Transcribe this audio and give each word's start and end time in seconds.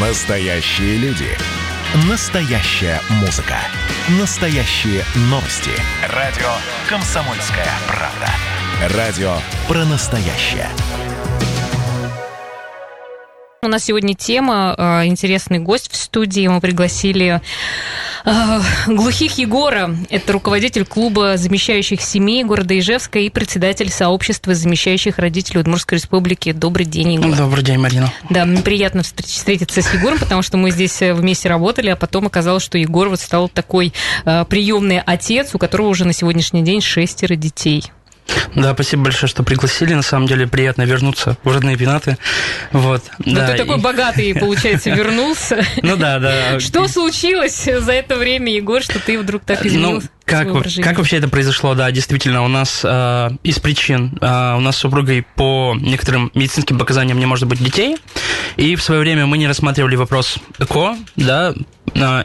Настоящие 0.00 0.96
люди. 0.98 1.26
Настоящая 2.08 3.00
музыка. 3.20 3.56
Настоящие 4.20 5.02
новости. 5.22 5.72
Радио 6.14 6.46
«Комсомольская 6.88 7.66
правда». 7.88 8.96
Радио 8.96 9.32
про 9.66 9.84
настоящее. 9.86 10.68
У 13.60 13.66
нас 13.66 13.86
сегодня 13.86 14.14
тема, 14.14 14.76
э, 14.78 15.06
интересный 15.06 15.58
гость 15.58 15.90
в 15.90 15.96
студии. 15.96 16.46
Мы 16.46 16.60
пригласили 16.60 17.42
Глухих 18.86 19.38
Егора. 19.38 19.96
Это 20.10 20.32
руководитель 20.32 20.84
клуба 20.84 21.36
замещающих 21.36 22.00
семей 22.00 22.44
города 22.44 22.78
Ижевска 22.78 23.18
и 23.18 23.30
председатель 23.30 23.90
сообщества 23.90 24.54
замещающих 24.54 25.18
родителей 25.18 25.60
Удмуртской 25.60 25.98
республики. 25.98 26.52
Добрый 26.52 26.86
день, 26.86 27.14
Егор. 27.14 27.34
Добрый 27.34 27.64
день, 27.64 27.78
Марина. 27.78 28.12
Да, 28.30 28.44
мне 28.44 28.62
приятно 28.62 29.02
встретиться 29.02 29.82
с 29.82 29.94
Егором, 29.94 30.18
потому 30.18 30.42
что 30.42 30.56
мы 30.56 30.70
здесь 30.70 31.00
э, 31.02 31.14
вместе 31.14 31.48
работали, 31.48 31.90
а 31.90 31.96
потом 31.96 32.26
оказалось, 32.26 32.62
что 32.62 32.78
Егор 32.78 33.08
вот 33.08 33.20
стал 33.20 33.48
такой 33.48 33.92
приемный 34.24 35.00
отец, 35.00 35.54
у 35.54 35.58
которого 35.58 35.88
уже 35.88 36.04
на 36.04 36.12
сегодняшний 36.12 36.62
день 36.62 36.80
шестеро 36.80 37.36
детей. 37.36 37.84
Да, 38.54 38.74
спасибо 38.74 39.04
большое, 39.04 39.28
что 39.28 39.42
пригласили. 39.42 39.94
На 39.94 40.02
самом 40.02 40.26
деле 40.26 40.46
приятно 40.46 40.82
вернуться 40.82 41.36
в 41.44 41.52
родные 41.52 41.76
пенаты. 41.76 42.18
Вот. 42.72 43.02
Ну, 43.24 43.34
да, 43.34 43.48
ты 43.48 43.58
такой 43.58 43.78
и... 43.78 43.80
богатый, 43.80 44.34
получается, 44.34 44.90
вернулся. 44.90 45.64
Ну 45.82 45.96
да, 45.96 46.18
да. 46.18 46.60
Что 46.60 46.88
случилось 46.88 47.64
за 47.64 47.92
это 47.92 48.16
время, 48.16 48.52
Егор, 48.52 48.82
что 48.82 48.98
ты 48.98 49.18
вдруг 49.18 49.42
так? 49.44 49.60
Ну, 49.64 50.02
как, 50.24 50.48
как 50.82 50.98
вообще 50.98 51.16
это 51.16 51.28
произошло? 51.28 51.74
Да, 51.74 51.90
действительно, 51.90 52.44
у 52.44 52.48
нас 52.48 52.82
э, 52.84 53.30
из 53.42 53.58
причин 53.58 54.18
э, 54.20 54.56
у 54.56 54.60
нас 54.60 54.76
с 54.76 54.80
супругой 54.80 55.24
по 55.36 55.74
некоторым 55.80 56.30
медицинским 56.34 56.78
показаниям 56.78 57.18
не 57.18 57.26
может 57.26 57.48
быть 57.48 57.62
детей, 57.62 57.96
и 58.56 58.76
в 58.76 58.82
свое 58.82 59.00
время 59.00 59.26
мы 59.26 59.38
не 59.38 59.46
рассматривали 59.46 59.96
вопрос 59.96 60.36
ЭКО, 60.58 60.96
да, 61.16 61.54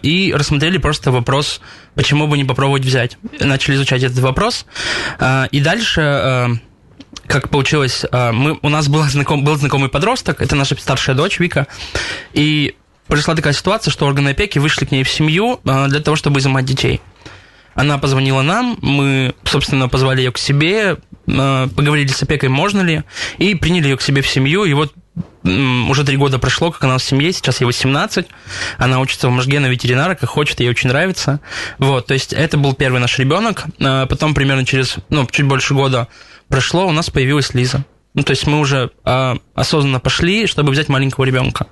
и 0.02 0.34
рассмотрели 0.35 0.77
просто 0.77 1.12
вопрос, 1.12 1.62
почему 1.96 2.27
бы 2.27 2.37
не 2.37 2.43
попробовать 2.43 2.84
взять. 2.84 3.18
Начали 3.40 3.76
изучать 3.76 4.04
этот 4.04 4.20
вопрос, 4.20 4.65
э, 5.20 5.48
и 5.51 5.62
дальше... 5.62 6.01
Э, 6.01 6.48
как 7.27 7.49
получилось, 7.49 8.05
мы, 8.12 8.60
у 8.62 8.70
нас 8.70 8.90
был, 8.90 9.02
знаком, 9.04 9.46
был 9.46 9.55
знакомый 9.55 9.87
подросток, 9.87 10.41
это 10.41 10.55
наша 10.55 10.76
старшая 10.76 11.15
дочь 11.15 11.40
Вика, 11.40 11.68
и 12.34 12.76
произошла 13.07 13.34
такая 13.34 13.54
ситуация, 13.54 13.91
что 13.91 14.05
органы 14.05 14.29
опеки 14.29 14.60
вышли 14.60 14.85
к 14.85 14.91
ней 14.91 15.04
в 15.04 15.10
семью 15.10 15.62
для 15.63 15.99
того, 16.02 16.18
чтобы 16.18 16.41
изымать 16.41 16.65
детей. 16.65 17.02
Она 17.76 17.98
позвонила 17.98 18.41
нам, 18.41 18.77
мы, 18.82 19.34
собственно, 19.46 19.87
позвали 19.87 20.21
ее 20.21 20.32
к 20.32 20.37
себе, 20.37 20.98
поговорили 21.26 22.09
с 22.09 22.21
опекой, 22.21 22.49
можно 22.49 22.82
ли, 22.82 23.04
и 23.37 23.55
приняли 23.55 23.90
ее 23.90 23.98
к 23.98 24.02
себе 24.02 24.21
в 24.21 24.27
семью. 24.27 24.65
И 24.65 24.74
вот 24.74 24.93
уже 25.43 26.03
три 26.03 26.17
года 26.17 26.39
прошло, 26.39 26.71
как 26.71 26.83
она 26.85 26.97
в 26.97 27.03
семье, 27.03 27.31
сейчас 27.31 27.61
ей 27.61 27.65
18, 27.65 28.27
она 28.77 28.99
учится 28.99 29.27
в 29.27 29.31
Можге 29.31 29.59
на 29.59 29.67
ветеринара, 29.67 30.15
как 30.15 30.29
хочет, 30.29 30.59
ей 30.59 30.69
очень 30.69 30.89
нравится. 30.89 31.39
Вот, 31.77 32.07
то 32.07 32.13
есть 32.13 32.33
это 32.33 32.57
был 32.57 32.73
первый 32.73 32.99
наш 32.99 33.19
ребенок. 33.19 33.65
А 33.79 34.05
потом 34.07 34.34
примерно 34.34 34.65
через, 34.65 34.97
ну, 35.09 35.27
чуть 35.27 35.45
больше 35.45 35.73
года 35.73 36.07
прошло, 36.47 36.87
у 36.87 36.91
нас 36.91 37.09
появилась 37.09 37.53
Лиза. 37.53 37.85
Ну, 38.13 38.23
то 38.23 38.31
есть 38.31 38.47
мы 38.47 38.59
уже 38.59 38.91
а, 39.03 39.37
осознанно 39.55 39.99
пошли, 39.99 40.47
чтобы 40.47 40.71
взять 40.71 40.87
маленького 40.87 41.25
ребенка. 41.25 41.67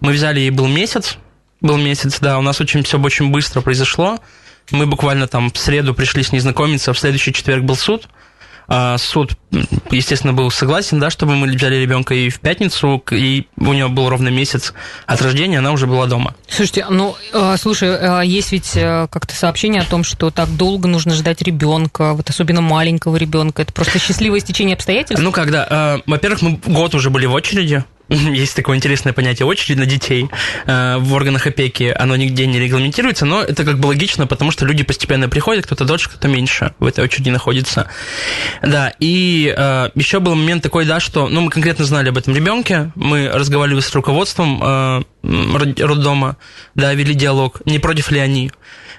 Мы 0.00 0.12
взяли, 0.12 0.40
ей 0.40 0.50
был 0.50 0.68
месяц, 0.68 1.16
был 1.60 1.78
месяц, 1.78 2.20
да, 2.20 2.38
у 2.38 2.42
нас 2.42 2.60
очень 2.60 2.82
все 2.82 3.00
очень 3.00 3.30
быстро 3.30 3.60
произошло. 3.60 4.18
Мы 4.70 4.86
буквально 4.86 5.26
там 5.26 5.50
в 5.50 5.58
среду 5.58 5.94
пришли 5.94 6.22
с 6.22 6.32
ней 6.32 6.40
знакомиться, 6.40 6.92
в 6.92 6.98
следующий 6.98 7.32
четверг 7.32 7.64
был 7.64 7.76
суд. 7.76 8.08
А 8.72 8.98
суд, 8.98 9.32
естественно, 9.90 10.32
был 10.32 10.48
согласен, 10.52 11.00
да, 11.00 11.10
чтобы 11.10 11.34
мы 11.34 11.48
взяли 11.48 11.74
ребенка 11.74 12.14
и 12.14 12.28
в 12.28 12.38
пятницу, 12.38 13.02
и 13.10 13.46
у 13.56 13.72
нее 13.72 13.88
был 13.88 14.08
ровно 14.08 14.28
месяц 14.28 14.74
от 15.06 15.20
рождения, 15.20 15.58
она 15.58 15.72
уже 15.72 15.88
была 15.88 16.06
дома. 16.06 16.36
Слушайте, 16.48 16.86
ну, 16.88 17.16
э, 17.32 17.56
слушай, 17.58 17.88
э, 17.88 18.22
есть 18.24 18.52
ведь 18.52 18.76
э, 18.76 19.08
как-то 19.10 19.34
сообщение 19.34 19.82
о 19.82 19.84
том, 19.84 20.04
что 20.04 20.30
так 20.30 20.56
долго 20.56 20.86
нужно 20.86 21.14
ждать 21.14 21.42
ребенка, 21.42 22.14
вот 22.14 22.30
особенно 22.30 22.60
маленького 22.60 23.16
ребенка. 23.16 23.62
Это 23.62 23.72
просто 23.72 23.98
счастливое 23.98 24.38
стечение 24.38 24.74
обстоятельств? 24.74 25.20
Ну, 25.20 25.32
когда, 25.32 26.00
во-первых, 26.06 26.42
мы 26.42 26.60
год 26.64 26.94
уже 26.94 27.10
были 27.10 27.26
в 27.26 27.34
очереди, 27.34 27.84
есть 28.34 28.56
такое 28.56 28.76
интересное 28.76 29.12
понятие 29.12 29.46
очередь 29.46 29.78
на 29.78 29.86
детей 29.86 30.28
э, 30.66 30.96
в 30.98 31.12
органах 31.12 31.46
опеки. 31.46 31.94
Оно 31.96 32.16
нигде 32.16 32.46
не 32.46 32.58
регламентируется, 32.58 33.24
но 33.24 33.42
это 33.42 33.64
как 33.64 33.78
бы 33.78 33.86
логично, 33.86 34.26
потому 34.26 34.50
что 34.50 34.66
люди 34.66 34.82
постепенно 34.82 35.28
приходят, 35.28 35.64
кто-то 35.64 35.84
дольше, 35.84 36.08
кто-то 36.08 36.26
меньше 36.26 36.74
в 36.80 36.86
этой 36.86 37.04
очереди 37.04 37.30
находится. 37.30 37.88
Да, 38.62 38.92
и 38.98 39.54
э, 39.56 39.90
еще 39.94 40.18
был 40.18 40.34
момент 40.34 40.62
такой, 40.62 40.86
да, 40.86 40.98
что, 40.98 41.28
ну, 41.28 41.42
мы 41.42 41.50
конкретно 41.50 41.84
знали 41.84 42.08
об 42.08 42.18
этом 42.18 42.34
ребенке, 42.34 42.90
мы 42.96 43.30
разговаривали 43.32 43.80
с 43.80 43.94
руководством 43.94 44.60
э, 44.62 45.02
роддома, 45.22 46.36
да, 46.74 46.92
вели 46.94 47.14
диалог, 47.14 47.62
не 47.64 47.78
против 47.78 48.10
ли 48.10 48.18
они. 48.18 48.50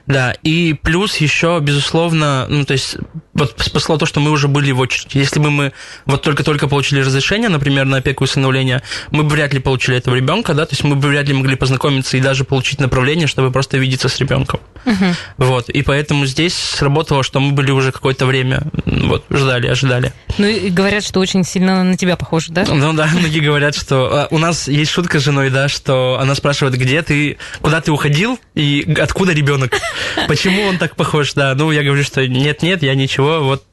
Да, 0.07 0.33
и 0.43 0.73
плюс 0.73 1.17
еще, 1.17 1.59
безусловно, 1.61 2.45
ну, 2.49 2.65
то 2.65 2.73
есть, 2.73 2.97
вот 3.33 3.55
спасло 3.57 3.97
то, 3.97 4.05
что 4.05 4.19
мы 4.19 4.31
уже 4.31 4.47
были 4.47 4.71
в 4.71 4.79
очереди. 4.79 5.17
Если 5.17 5.39
бы 5.39 5.51
мы 5.51 5.73
вот 6.05 6.21
только-только 6.21 6.67
получили 6.67 7.01
разрешение, 7.01 7.49
например, 7.49 7.85
на 7.85 7.97
опеку 7.97 8.23
и 8.23 8.25
усыновление, 8.25 8.81
мы 9.11 9.23
бы 9.23 9.29
вряд 9.29 9.53
ли 9.53 9.59
получили 9.59 9.97
этого 9.97 10.15
ребенка, 10.15 10.53
да, 10.53 10.65
то 10.65 10.73
есть 10.73 10.83
мы 10.83 10.95
бы 10.95 11.07
вряд 11.07 11.27
ли 11.27 11.33
могли 11.33 11.55
познакомиться 11.55 12.17
и 12.17 12.21
даже 12.21 12.43
получить 12.43 12.79
направление, 12.79 13.27
чтобы 13.27 13.51
просто 13.51 13.77
видеться 13.77 14.09
с 14.09 14.19
ребенком. 14.19 14.59
Угу. 14.85 15.05
Вот, 15.37 15.69
и 15.69 15.81
поэтому 15.83 16.25
здесь 16.25 16.55
сработало, 16.55 17.23
что 17.23 17.39
мы 17.39 17.51
были 17.51 17.71
уже 17.71 17.91
какое-то 17.91 18.25
время, 18.25 18.63
вот, 18.85 19.25
ждали, 19.29 19.67
ожидали. 19.67 20.13
Ну, 20.37 20.47
и 20.47 20.69
говорят, 20.69 21.03
что 21.03 21.19
очень 21.19 21.43
сильно 21.43 21.83
на 21.83 21.97
тебя 21.97 22.15
похоже, 22.15 22.51
да? 22.51 22.65
Ну 22.67 22.93
да, 22.93 23.07
многие 23.13 23.39
говорят, 23.39 23.75
что... 23.75 24.09
А, 24.11 24.27
у 24.31 24.37
нас 24.37 24.67
есть 24.67 24.91
шутка 24.91 25.19
с 25.19 25.23
женой, 25.23 25.49
да, 25.49 25.69
что 25.69 26.17
она 26.19 26.35
спрашивает, 26.35 26.75
где 26.77 27.01
ты, 27.01 27.37
куда 27.61 27.81
ты 27.81 27.91
уходил 27.91 28.39
и 28.55 28.95
откуда 28.99 29.33
ребенок. 29.33 29.79
Почему 30.27 30.63
он 30.63 30.77
так 30.77 30.95
похож, 30.95 31.33
да? 31.33 31.53
Ну, 31.55 31.71
я 31.71 31.83
говорю, 31.83 32.03
что 32.03 32.27
нет-нет, 32.27 32.83
я 32.83 32.95
ничего, 32.95 33.41
вот 33.41 33.63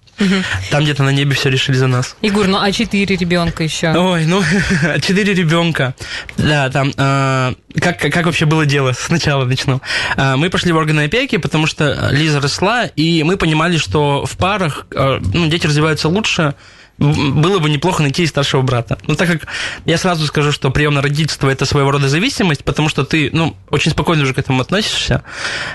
там 0.71 0.83
где-то 0.83 1.03
на 1.05 1.11
небе 1.11 1.35
все 1.35 1.49
решили 1.49 1.77
за 1.77 1.87
нас. 1.87 2.17
Егор, 2.23 2.47
ну 2.47 2.59
а 2.61 2.73
четыре 2.73 3.15
ребенка 3.17 3.63
еще? 3.63 3.93
Ой, 3.93 4.27
ну 4.27 4.43
четыре 5.01 5.33
ребенка. 5.33 5.95
Да, 6.37 6.71
там 6.71 6.93
э, 6.97 7.55
как, 7.81 8.01
как 8.01 8.27
вообще 8.27 8.45
было 8.45 8.67
дело? 8.67 8.93
Сначала 8.93 9.45
начну. 9.45 9.81
Э, 10.17 10.35
мы 10.37 10.51
пошли 10.51 10.73
в 10.73 10.77
органы 10.77 11.03
опеки, 11.03 11.37
потому 11.37 11.67
что 11.67 12.09
Лиза 12.11 12.41
росла, 12.41 12.87
и 12.87 13.23
мы 13.23 13.37
понимали, 13.37 13.77
что 13.77 14.27
в 14.27 14.37
парах 14.37 14.87
э, 14.91 15.21
ну, 15.33 15.47
дети 15.47 15.67
развиваются 15.67 16.09
лучше, 16.09 16.55
было 16.99 17.59
бы 17.61 17.71
неплохо 17.71 18.03
найти 18.03 18.25
и 18.25 18.27
старшего 18.27 18.63
брата. 18.63 18.99
Ну, 19.07 19.15
так 19.15 19.29
как 19.29 19.47
я 19.85 19.99
сразу 19.99 20.27
скажу, 20.27 20.53
что 20.53 20.71
приемное 20.71 21.03
родительство– 21.03 21.49
это 21.51 21.65
своего 21.65 21.91
рода 21.91 22.09
зависимость, 22.09 22.65
потому 22.65 22.89
что 22.89 23.05
ты, 23.05 23.31
ну, 23.33 23.57
очень 23.71 23.93
спокойно 23.93 24.25
уже 24.25 24.35
к 24.35 24.39
этому 24.39 24.61
относишься. 24.61 25.23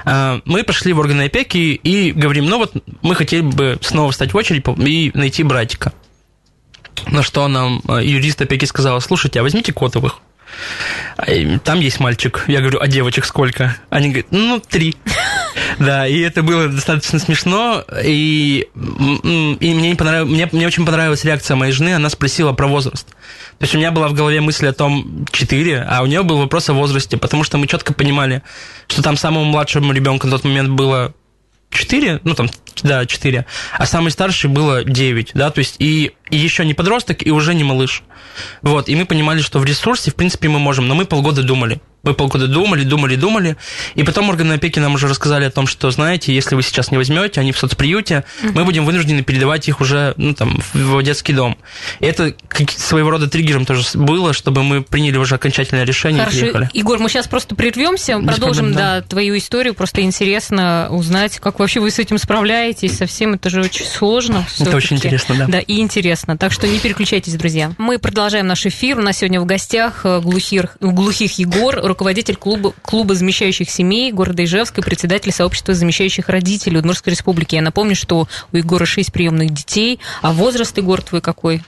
А, 0.05 0.41
мы 0.45 0.63
пошли 0.63 0.91
в 0.93 0.99
органы 0.99 1.23
опеки 1.23 1.57
и 1.57 2.11
говорим, 2.11 2.45
ну, 2.45 2.57
вот 2.57 2.73
мы 3.01 3.15
хотели 3.15 3.41
бы 3.41 3.77
снова 3.81 4.11
встать 4.11 4.33
в 4.33 4.37
очередь 4.37 4.65
и 4.85 5.11
найти 5.13 5.43
братика. 5.43 5.93
На 7.07 7.23
что 7.23 7.47
нам 7.47 7.81
а, 7.87 8.01
юрист 8.01 8.41
опеки 8.41 8.65
сказал, 8.65 8.99
слушайте, 8.99 9.39
а 9.39 9.43
возьмите 9.43 9.71
котовых. 9.71 10.19
А, 11.17 11.25
там 11.63 11.79
есть 11.79 11.99
мальчик. 11.99 12.45
Я 12.47 12.59
говорю, 12.59 12.79
а 12.81 12.87
девочек 12.87 13.25
сколько? 13.25 13.75
Они 13.89 14.09
говорят, 14.09 14.27
ну, 14.31 14.59
три. 14.59 14.95
Да, 15.79 16.07
и 16.07 16.19
это 16.19 16.41
было 16.43 16.67
достаточно 16.67 17.19
смешно, 17.19 17.83
и, 18.03 18.67
и 18.75 19.73
мне, 19.73 19.95
понравилось, 19.95 20.31
мне, 20.31 20.49
мне 20.51 20.67
очень 20.67 20.85
понравилась 20.85 21.23
реакция 21.23 21.55
моей 21.55 21.71
жены, 21.71 21.95
она 21.95 22.09
спросила 22.09 22.53
про 22.53 22.67
возраст. 22.67 23.07
То 23.07 23.63
есть 23.65 23.75
у 23.75 23.77
меня 23.77 23.91
была 23.91 24.07
в 24.07 24.13
голове 24.13 24.41
мысль 24.41 24.67
о 24.67 24.73
том 24.73 25.25
4, 25.31 25.87
а 25.87 26.01
у 26.01 26.05
нее 26.05 26.23
был 26.23 26.37
вопрос 26.37 26.69
о 26.69 26.73
возрасте, 26.73 27.17
потому 27.17 27.43
что 27.43 27.57
мы 27.57 27.67
четко 27.67 27.93
понимали, 27.93 28.41
что 28.87 29.01
там 29.01 29.15
самому 29.15 29.45
младшему 29.45 29.93
ребенку 29.93 30.27
на 30.27 30.33
тот 30.33 30.43
момент 30.43 30.69
было 30.69 31.13
4, 31.73 32.21
ну 32.23 32.33
там, 32.35 32.49
да, 32.83 33.05
4, 33.05 33.45
а 33.77 33.85
самый 33.85 34.11
старший 34.11 34.49
было 34.49 34.83
9, 34.83 35.31
да, 35.33 35.51
то 35.51 35.59
есть 35.59 35.75
и, 35.79 36.11
и 36.29 36.37
еще 36.37 36.65
не 36.65 36.73
подросток, 36.73 37.25
и 37.25 37.31
уже 37.31 37.53
не 37.53 37.63
малыш. 37.63 38.03
Вот, 38.61 38.89
и 38.89 38.95
мы 38.95 39.05
понимали, 39.05 39.41
что 39.41 39.59
в 39.59 39.65
ресурсе, 39.65 40.11
в 40.11 40.15
принципе, 40.15 40.49
мы 40.49 40.59
можем, 40.59 40.87
но 40.87 40.95
мы 40.95 41.05
полгода 41.05 41.43
думали. 41.43 41.81
Мы 42.05 42.13
полгода 42.15 42.49
думали, 42.49 42.83
думали, 42.83 43.15
думали, 43.15 43.55
и 43.95 44.03
потом 44.03 44.27
органы 44.27 44.55
опеки 44.55 44.77
нам 44.77 44.95
уже 44.95 45.07
рассказали 45.07 45.45
о 45.45 45.49
том, 45.49 45.67
что, 45.67 45.89
знаете, 45.89 46.35
если 46.35 46.53
вы 46.53 46.61
сейчас 46.61 46.91
не 46.91 46.97
возьмете, 46.97 47.39
они 47.39 47.53
в 47.53 47.57
соцприюте, 47.57 48.25
uh-huh. 48.43 48.51
мы 48.53 48.65
будем 48.65 48.83
вынуждены 48.83 49.23
передавать 49.23 49.69
их 49.69 49.79
уже, 49.79 50.13
ну, 50.17 50.33
там, 50.33 50.61
в 50.73 51.01
детский 51.01 51.31
дом. 51.31 51.57
И 52.01 52.05
это 52.05 52.35
своего 52.75 53.09
рода 53.09 53.29
триггером 53.29 53.65
тоже 53.65 53.85
было, 53.93 54.33
чтобы 54.33 54.63
мы 54.63 54.81
приняли 54.81 55.15
уже 55.15 55.35
окончательное 55.35 55.85
решение 55.85 56.19
Хорошо. 56.19 56.35
и 56.35 56.41
приехали. 56.41 56.69
Егор, 56.73 56.99
мы 56.99 57.07
сейчас 57.07 57.29
просто 57.29 57.55
прервемся, 57.55 58.17
Без 58.17 58.35
продолжим, 58.35 58.65
проблем, 58.65 58.73
да. 58.73 58.99
да, 58.99 59.07
твою 59.07 59.37
историю, 59.37 59.73
просто 59.73 60.01
интересно 60.01 60.89
узнать, 60.89 61.39
как 61.39 61.59
вообще 61.59 61.79
вы 61.79 61.89
с 61.89 61.99
этим 61.99 62.17
справляетесь, 62.17 62.97
совсем 62.97 63.35
это 63.35 63.49
же 63.49 63.61
очень 63.61 63.85
сложно. 63.85 64.45
Это 64.59 64.75
очень 64.75 64.97
интересно, 64.97 65.35
да. 65.35 65.45
Да, 65.47 65.59
и 65.59 65.79
интересно, 65.79 66.37
так 66.37 66.51
что 66.51 66.67
не 66.67 66.79
переключайтесь, 66.79 67.35
друзья. 67.35 67.71
Мы 67.77 67.97
продолжаем 67.97 68.45
наш 68.45 68.65
эфир, 68.65 68.99
у 68.99 69.01
нас 69.01 69.19
сегодня 69.19 69.39
в 69.39 69.45
гостях 69.45 70.01
э, 70.03 70.19
глухих, 70.19 70.75
глухих 70.81 71.39
Егор, 71.39 71.92
руководитель 71.93 72.35
клуба, 72.35 72.73
клуба 72.81 73.15
замещающих 73.15 73.69
семей 73.69 74.11
города 74.11 74.43
Ижевска 74.43 74.81
и 74.81 74.83
председатель 74.83 75.31
сообщества 75.31 75.73
замещающих 75.73 76.27
родителей 76.27 76.79
Удмуртской 76.79 77.11
республики. 77.11 77.55
Я 77.55 77.61
напомню, 77.61 77.95
что 77.95 78.27
у 78.51 78.57
Егора 78.57 78.85
шесть 78.85 79.13
приемных 79.13 79.51
детей, 79.51 79.99
а 80.21 80.33
возраст, 80.33 80.75
Егор, 80.77 81.01
твой 81.01 81.21
какой? 81.21 81.61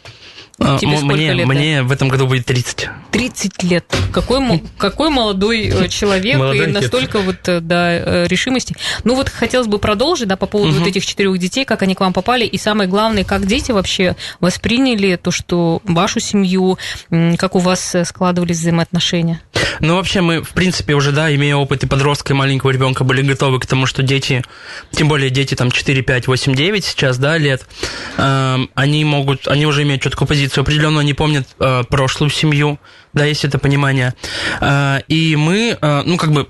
А, 0.57 0.79
Тебе 0.79 0.97
мне, 1.01 1.33
лет? 1.33 1.47
мне 1.47 1.83
в 1.83 1.91
этом 1.91 2.07
году 2.07 2.27
будет 2.27 2.45
30. 2.45 2.87
30 3.11 3.63
лет. 3.63 3.85
Какой, 4.13 4.61
какой 4.77 5.09
молодой 5.09 5.67
э, 5.67 5.87
человек 5.89 6.37
Молодой 6.37 6.69
и 6.69 6.71
настолько 6.71 7.19
вот, 7.19 7.47
э, 7.47 7.59
да, 7.59 7.91
э, 7.91 8.27
решимости. 8.27 8.75
Ну 9.03 9.15
вот 9.15 9.27
хотелось 9.27 9.67
бы 9.67 9.79
продолжить, 9.79 10.29
да, 10.29 10.37
по 10.37 10.45
поводу 10.45 10.71
Мгм. 10.71 10.79
вот 10.79 10.87
этих 10.87 11.05
четырех 11.05 11.37
детей, 11.39 11.65
как 11.65 11.81
они 11.81 11.93
к 11.93 11.99
вам 11.99 12.13
попали, 12.13 12.45
и 12.45 12.57
самое 12.57 12.89
главное, 12.89 13.25
как 13.25 13.45
дети 13.45 13.71
вообще 13.71 14.15
восприняли 14.39 15.17
то, 15.17 15.31
что 15.31 15.81
вашу 15.83 16.19
семью, 16.21 16.77
как 17.37 17.55
у 17.55 17.59
вас 17.59 17.93
э, 17.95 18.05
складывались 18.05 18.57
взаимоотношения. 18.57 19.41
Ну, 19.81 19.95
вообще, 19.95 20.21
мы, 20.21 20.41
в 20.41 20.51
принципе, 20.51 20.93
уже, 20.93 21.11
да, 21.11 21.33
имея 21.35 21.57
опыт 21.57 21.83
и 21.83 21.87
подростка, 21.87 22.31
и 22.31 22.35
маленького 22.35 22.71
ребенка, 22.71 23.03
были 23.03 23.21
готовы 23.21 23.59
к 23.59 23.65
тому, 23.65 23.85
что 23.85 24.03
дети, 24.03 24.43
тем 24.91 25.09
более 25.09 25.29
дети 25.29 25.55
там 25.55 25.69
4, 25.69 26.01
5, 26.01 26.27
8, 26.27 26.55
9 26.55 26.85
сейчас, 26.85 27.17
да, 27.17 27.37
лет, 27.37 27.65
эм, 28.17 28.69
они 28.73 29.03
могут, 29.03 29.47
они 29.49 29.65
уже 29.65 29.83
имеют 29.83 30.01
четкую 30.01 30.27
позицию, 30.29 30.44
определенно 30.57 31.01
они 31.01 31.13
помнят 31.13 31.47
э, 31.59 31.83
прошлую 31.89 32.29
семью, 32.29 32.79
да, 33.13 33.25
есть 33.25 33.45
это 33.45 33.59
понимание. 33.59 34.13
Э, 34.61 34.99
и 35.07 35.35
мы, 35.35 35.77
э, 35.79 36.01
ну, 36.05 36.17
как 36.17 36.31
бы, 36.31 36.47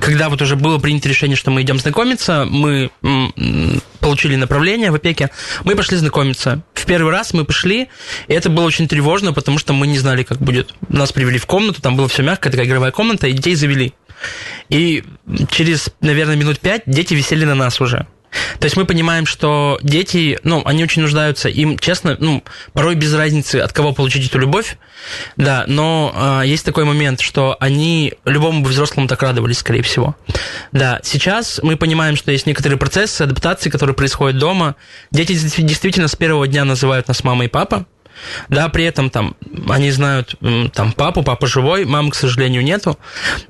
когда 0.00 0.28
вот 0.28 0.42
уже 0.42 0.56
было 0.56 0.78
принято 0.78 1.08
решение, 1.08 1.36
что 1.36 1.50
мы 1.50 1.62
идем 1.62 1.78
знакомиться, 1.78 2.46
мы 2.48 2.90
м, 3.02 3.82
получили 4.00 4.36
направление 4.36 4.90
в 4.90 4.94
опеке, 4.94 5.30
мы 5.64 5.74
пошли 5.76 5.96
знакомиться. 5.96 6.62
В 6.74 6.86
первый 6.86 7.12
раз 7.12 7.32
мы 7.32 7.44
пошли, 7.44 7.88
и 8.28 8.32
это 8.32 8.50
было 8.50 8.64
очень 8.64 8.88
тревожно, 8.88 9.32
потому 9.32 9.58
что 9.58 9.72
мы 9.72 9.86
не 9.86 9.98
знали, 9.98 10.22
как 10.22 10.38
будет. 10.38 10.74
Нас 10.88 11.12
привели 11.12 11.38
в 11.38 11.46
комнату, 11.46 11.82
там 11.82 11.96
было 11.96 12.08
все 12.08 12.22
мягко, 12.22 12.50
такая 12.50 12.66
игровая 12.66 12.90
комната, 12.90 13.26
и 13.26 13.32
детей 13.32 13.54
завели. 13.54 13.94
И 14.68 15.04
через, 15.50 15.90
наверное, 16.00 16.36
минут 16.36 16.60
пять 16.60 16.82
дети 16.86 17.14
висели 17.14 17.44
на 17.44 17.54
нас 17.54 17.80
уже. 17.80 18.06
То 18.58 18.64
есть 18.64 18.76
мы 18.76 18.84
понимаем, 18.84 19.26
что 19.26 19.78
дети, 19.82 20.38
ну, 20.42 20.62
они 20.64 20.82
очень 20.84 21.02
нуждаются, 21.02 21.48
им, 21.48 21.78
честно, 21.78 22.16
ну, 22.18 22.42
порой 22.72 22.94
без 22.94 23.14
разницы, 23.14 23.56
от 23.56 23.72
кого 23.72 23.92
получить 23.92 24.26
эту 24.26 24.38
любовь, 24.38 24.76
да, 25.36 25.64
но 25.66 26.12
а, 26.14 26.42
есть 26.42 26.64
такой 26.64 26.84
момент, 26.84 27.20
что 27.20 27.56
они 27.60 28.14
любому 28.24 28.64
взрослому 28.64 29.08
так 29.08 29.22
радовались, 29.22 29.58
скорее 29.58 29.82
всего. 29.82 30.16
Да, 30.72 31.00
сейчас 31.02 31.60
мы 31.62 31.76
понимаем, 31.76 32.16
что 32.16 32.30
есть 32.30 32.46
некоторые 32.46 32.78
процессы 32.78 33.22
адаптации, 33.22 33.70
которые 33.70 33.94
происходят 33.94 34.38
дома. 34.38 34.76
Дети 35.10 35.32
действи- 35.32 35.62
действительно 35.62 36.08
с 36.08 36.16
первого 36.16 36.46
дня 36.46 36.64
называют 36.64 37.08
нас 37.08 37.24
мама 37.24 37.44
и 37.44 37.48
папа, 37.48 37.86
да, 38.48 38.68
при 38.68 38.84
этом 38.84 39.10
там 39.10 39.36
они 39.68 39.90
знают 39.90 40.34
там 40.74 40.92
папу, 40.92 41.22
папа 41.22 41.46
живой, 41.46 41.84
мамы, 41.84 42.10
к 42.10 42.14
сожалению, 42.14 42.62
нету 42.62 42.98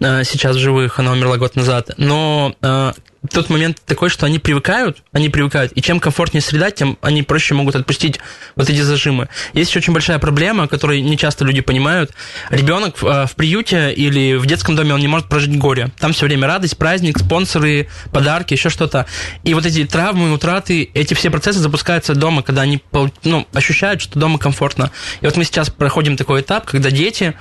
э, 0.01 0.25
сейчас 0.25 0.57
живых, 0.57 0.99
она 0.99 1.13
умерла 1.13 1.37
год 1.37 1.57
назад, 1.57 1.91
но 1.97 2.55
э, 2.61 2.93
тот 3.31 3.51
момент 3.51 3.83
такой, 3.85 4.09
что 4.11 4.27
они 4.27 4.39
привыкают, 4.39 5.03
они 5.13 5.29
привыкают, 5.29 5.73
и 5.73 5.83
чем 5.83 5.99
комфортнее 6.01 6.41
среда, 6.41 6.71
тем 6.71 6.99
они 7.03 7.23
проще 7.23 7.55
могут 7.55 7.75
отпустить 7.75 8.21
вот 8.55 8.71
эти 8.71 8.81
зажимы. 8.81 9.29
Есть 9.55 9.71
еще 9.71 9.81
очень 9.81 9.93
большая 9.93 10.19
проблема, 10.19 10.69
которую 10.69 11.03
не 11.03 11.19
часто 11.19 11.45
люди 11.45 11.61
понимают. 11.61 12.13
Ребенок 12.51 13.01
в, 13.01 13.07
э, 13.07 13.27
в 13.27 13.35
приюте 13.35 13.93
или 13.93 14.35
в 14.37 14.47
детском 14.47 14.77
доме, 14.77 14.95
он 14.95 15.01
не 15.01 15.09
может 15.09 15.29
прожить 15.29 15.57
горе. 15.59 15.91
Там 15.99 16.13
все 16.13 16.27
время 16.27 16.47
радость, 16.47 16.77
праздник, 16.77 17.19
спонсоры, 17.19 17.89
подарки, 18.13 18.55
еще 18.55 18.71
что-то. 18.71 19.07
И 19.43 19.55
вот 19.55 19.67
эти 19.67 19.85
травмы, 19.85 20.33
утраты, 20.33 20.89
эти 20.95 21.15
все 21.15 21.31
процессы 21.31 21.59
запускаются 21.59 22.15
дома, 22.15 22.43
когда 22.43 22.63
они 22.63 22.83
ну, 23.25 23.47
ощущают, 23.53 24.01
что 24.01 24.19
дома 24.19 24.39
комфортно. 24.39 24.91
И 25.21 25.27
вот 25.27 25.37
мы 25.37 25.45
сейчас 25.45 25.71
проходим 25.71 26.17
такой 26.17 26.43
этап, 26.43 26.67
когда 26.67 26.91
дети 26.91 27.35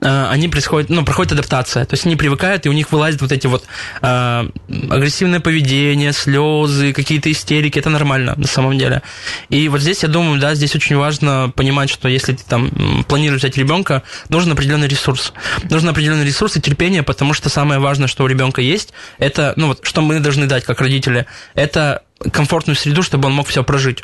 они 0.00 0.48
происходят, 0.48 0.90
ну, 0.90 1.04
проходит 1.04 1.32
адаптация. 1.32 1.84
То 1.84 1.94
есть 1.94 2.06
они 2.06 2.16
привыкают, 2.16 2.66
и 2.66 2.68
у 2.68 2.72
них 2.72 2.92
вылазят 2.92 3.20
вот 3.20 3.32
эти 3.32 3.46
вот 3.46 3.64
э, 4.00 4.48
агрессивное 4.90 5.40
поведение, 5.40 6.12
слезы, 6.12 6.92
какие-то 6.92 7.30
истерики. 7.32 7.78
Это 7.78 7.90
нормально 7.90 8.34
на 8.36 8.46
самом 8.46 8.78
деле. 8.78 9.02
И 9.48 9.68
вот 9.68 9.80
здесь, 9.80 10.02
я 10.02 10.08
думаю, 10.08 10.40
да, 10.40 10.54
здесь 10.54 10.74
очень 10.76 10.96
важно 10.96 11.52
понимать, 11.54 11.90
что 11.90 12.08
если 12.08 12.34
ты 12.34 12.44
там 12.44 13.04
планируешь 13.08 13.42
взять 13.42 13.56
ребенка, 13.56 14.02
нужен 14.28 14.52
определенный 14.52 14.88
ресурс. 14.88 15.32
Нужен 15.68 15.88
определенный 15.88 16.24
ресурс 16.24 16.56
и 16.56 16.60
терпение, 16.60 17.02
потому 17.02 17.34
что 17.34 17.48
самое 17.48 17.80
важное, 17.80 18.08
что 18.08 18.24
у 18.24 18.26
ребенка 18.26 18.60
есть, 18.60 18.92
это, 19.18 19.52
ну 19.56 19.68
вот, 19.68 19.80
что 19.82 20.00
мы 20.00 20.20
должны 20.20 20.46
дать 20.46 20.64
как 20.64 20.80
родители, 20.80 21.26
это 21.54 22.02
комфортную 22.32 22.76
среду, 22.76 23.02
чтобы 23.02 23.26
он 23.28 23.34
мог 23.34 23.48
все 23.48 23.62
прожить. 23.62 24.02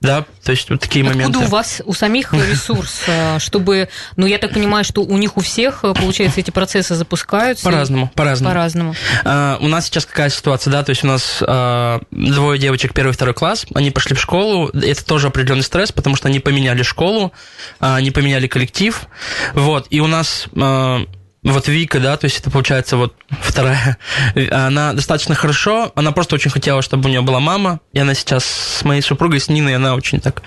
Да, 0.00 0.24
то 0.44 0.52
есть 0.52 0.70
вот 0.70 0.80
такие 0.80 1.04
Откуда 1.04 1.24
моменты. 1.26 1.46
у 1.46 1.48
вас, 1.48 1.82
у 1.84 1.92
самих 1.92 2.32
ресурс, 2.32 3.02
э, 3.08 3.40
чтобы, 3.40 3.88
ну, 4.14 4.26
я 4.26 4.38
так 4.38 4.52
понимаю, 4.52 4.84
что 4.84 5.02
у 5.02 5.16
них 5.16 5.36
у 5.36 5.40
всех, 5.40 5.80
э, 5.82 5.92
получается, 5.92 6.38
эти 6.38 6.52
процессы 6.52 6.94
запускаются? 6.94 7.64
По-разному, 7.64 8.08
по-разному. 8.14 8.50
По-разному. 8.54 8.94
А, 9.24 9.58
у 9.60 9.66
нас 9.66 9.86
сейчас 9.86 10.06
какая 10.06 10.30
ситуация, 10.30 10.70
да, 10.70 10.84
то 10.84 10.90
есть 10.90 11.02
у 11.02 11.08
нас 11.08 11.42
а, 11.42 12.00
двое 12.12 12.60
девочек 12.60 12.94
первый 12.94 13.10
второй 13.10 13.34
класс, 13.34 13.66
они 13.74 13.90
пошли 13.90 14.14
в 14.14 14.20
школу, 14.20 14.68
это 14.68 15.04
тоже 15.04 15.26
определенный 15.26 15.64
стресс, 15.64 15.90
потому 15.90 16.14
что 16.14 16.28
они 16.28 16.38
поменяли 16.38 16.84
школу, 16.84 17.32
а, 17.80 17.96
они 17.96 18.12
поменяли 18.12 18.46
коллектив, 18.46 19.02
вот, 19.54 19.88
и 19.90 19.98
у 19.98 20.06
нас 20.06 20.46
а, 20.56 21.00
вот 21.52 21.68
Вика, 21.68 22.00
да, 22.00 22.16
то 22.16 22.24
есть 22.24 22.40
это 22.40 22.50
получается 22.50 22.96
вот 22.96 23.14
вторая, 23.40 23.98
она 24.50 24.92
достаточно 24.92 25.34
хорошо, 25.34 25.92
она 25.94 26.12
просто 26.12 26.34
очень 26.34 26.50
хотела, 26.50 26.82
чтобы 26.82 27.06
у 27.06 27.08
нее 27.08 27.22
была 27.22 27.40
мама, 27.40 27.80
и 27.92 27.98
она 27.98 28.14
сейчас 28.14 28.44
с 28.44 28.84
моей 28.84 29.02
супругой, 29.02 29.40
с 29.40 29.48
Ниной, 29.48 29.76
она 29.76 29.94
очень 29.94 30.20
так 30.20 30.42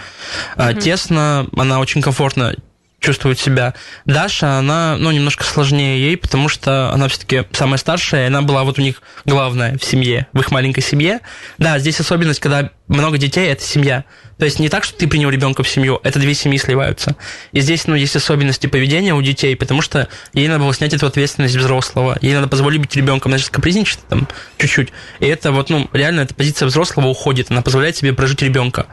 а, 0.55 0.73
тесно, 0.73 1.47
она 1.55 1.79
очень 1.79 2.01
комфортно 2.01 2.55
чувствует 3.01 3.39
себя. 3.39 3.73
Даша, 4.05 4.59
она, 4.59 4.95
ну, 4.97 5.11
немножко 5.11 5.43
сложнее 5.43 5.99
ей, 5.99 6.15
потому 6.17 6.47
что 6.47 6.91
она 6.93 7.07
все-таки 7.07 7.43
самая 7.51 7.77
старшая, 7.77 8.25
и 8.25 8.27
она 8.27 8.43
была 8.43 8.63
вот 8.63 8.77
у 8.77 8.81
них 8.81 9.01
главная 9.25 9.77
в 9.77 9.83
семье, 9.83 10.27
в 10.33 10.39
их 10.39 10.51
маленькой 10.51 10.81
семье. 10.81 11.19
Да, 11.57 11.79
здесь 11.79 11.99
особенность, 11.99 12.39
когда 12.39 12.69
много 12.87 13.17
детей, 13.17 13.47
это 13.49 13.63
семья. 13.63 14.05
То 14.37 14.45
есть 14.45 14.59
не 14.59 14.69
так, 14.69 14.83
что 14.83 14.97
ты 14.97 15.07
принял 15.07 15.31
ребенка 15.31 15.63
в 15.63 15.69
семью, 15.69 15.99
это 16.03 16.19
две 16.19 16.35
семьи 16.35 16.59
сливаются. 16.59 17.15
И 17.51 17.59
здесь, 17.61 17.87
ну, 17.87 17.95
есть 17.95 18.15
особенности 18.15 18.67
поведения 18.67 19.15
у 19.15 19.21
детей, 19.21 19.55
потому 19.55 19.81
что 19.81 20.07
ей 20.33 20.47
надо 20.47 20.59
было 20.59 20.73
снять 20.73 20.93
эту 20.93 21.07
ответственность 21.07 21.55
взрослого. 21.55 22.19
Ей 22.21 22.35
надо 22.35 22.47
позволить 22.47 22.81
быть 22.81 22.95
ребенком, 22.95 23.31
значит, 23.31 23.49
капризничать 23.49 23.99
там 24.09 24.27
чуть-чуть. 24.57 24.89
И 25.19 25.25
это 25.25 25.51
вот, 25.51 25.71
ну, 25.71 25.89
реально, 25.91 26.21
эта 26.21 26.35
позиция 26.35 26.67
взрослого 26.67 27.07
уходит, 27.07 27.49
она 27.49 27.63
позволяет 27.63 27.97
себе 27.97 28.13
прожить 28.13 28.43
ребенка. 28.43 28.85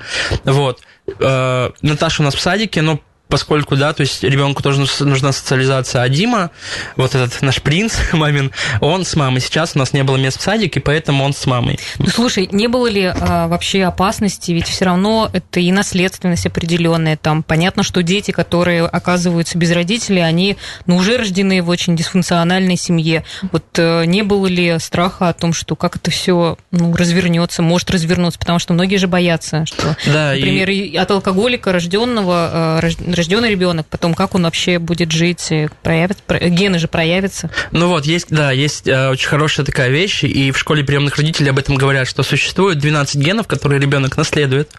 Вот. 0.45 0.81
Э, 1.21 1.71
Наташа 1.83 2.23
у 2.23 2.25
нас 2.25 2.35
в 2.35 2.41
садике, 2.41 2.81
но 2.81 3.01
поскольку, 3.29 3.77
да, 3.77 3.93
то 3.93 4.01
есть 4.01 4.23
ребенку 4.23 4.63
тоже 4.63 4.85
нужна 5.01 5.33
социализация, 5.33 6.03
а 6.03 6.09
Дима, 6.09 6.51
вот 6.97 7.15
этот 7.15 7.41
наш 7.43 7.63
принц 7.63 7.97
мамин, 8.13 8.53
он 8.81 9.05
с 9.05 9.15
мамой. 9.17 9.41
Сейчас 9.41 9.73
у 9.75 9.79
нас 9.79 9.93
не 9.93 10.03
было 10.03 10.17
мест 10.17 10.39
в 10.39 10.43
садике, 10.43 10.81
поэтому 10.81 11.25
он 11.25 11.33
с 11.33 11.47
мамой. 11.47 11.79
Ну, 11.99 12.07
слушай, 12.09 12.49
не 12.51 12.69
было 12.69 12.87
ли 12.87 13.05
а, 13.05 13.49
вообще 13.49 13.85
опасности? 13.85 14.53
Ведь 14.53 14.67
все 14.67 14.87
равно 14.87 15.31
это 15.33 15.61
и 15.61 15.71
наследственность 15.73 16.47
определенная. 16.47 17.17
Там 17.17 17.43
понятно, 17.43 17.83
что 17.83 18.03
дети, 18.03 18.31
которые 18.31 18.85
оказываются 18.87 19.59
без 19.59 19.71
родителей, 19.73 20.23
они 20.23 20.57
ну, 20.87 20.97
уже 20.97 21.17
рождены 21.19 21.63
в 21.63 21.69
очень 21.69 21.97
дисфункциональной 21.97 22.77
семье. 22.77 23.25
Вот 23.53 23.65
э, 23.77 24.05
не 24.07 24.23
было 24.23 24.47
ли 24.47 24.79
страха 24.79 25.29
о 25.29 25.33
том, 25.33 25.53
что 25.53 25.77
как 25.77 25.97
это 25.97 26.11
все 26.11 26.57
ну, 26.71 26.95
развернется, 26.95 27.63
может 27.63 27.91
развернуться? 27.91 28.39
Потому 28.39 28.59
что 28.59 28.73
многие 28.73 28.97
же 28.97 29.07
боятся, 29.07 29.67
что, 29.67 29.97
Да, 30.07 30.33
например, 30.33 30.71
и 30.71 30.97
от 30.97 31.11
алкоголика 31.11 31.73
рожденного, 31.73 32.81
рожденный 33.19 33.51
ребенок, 33.51 33.87
потом 33.91 34.15
как 34.15 34.35
он 34.35 34.45
вообще 34.45 34.79
будет 34.79 35.13
жить, 35.13 35.47
э, 35.51 35.69
проявится, 35.83 36.23
про- 36.27 36.39
гены 36.49 36.79
же 36.79 36.89
проявятся. 36.89 37.51
Ну 37.71 37.89
вот, 37.89 38.07
есть, 38.07 38.29
да, 38.31 38.51
есть 38.53 38.89
э, 38.89 39.11
очень 39.11 39.29
хорошая 39.29 39.67
такая 39.67 39.91
вещь, 39.91 40.25
и 40.25 40.51
в 40.51 40.59
школе 40.59 40.83
приемных 40.85 41.17
родителей 41.17 41.51
об 41.51 41.59
этом 41.59 41.75
говорят, 41.77 42.09
что 42.09 42.23
существует 42.23 42.79
12 42.79 43.17
генов, 43.17 43.47
которые 43.47 43.81
ребенок 43.81 44.17
наследует, 44.17 44.71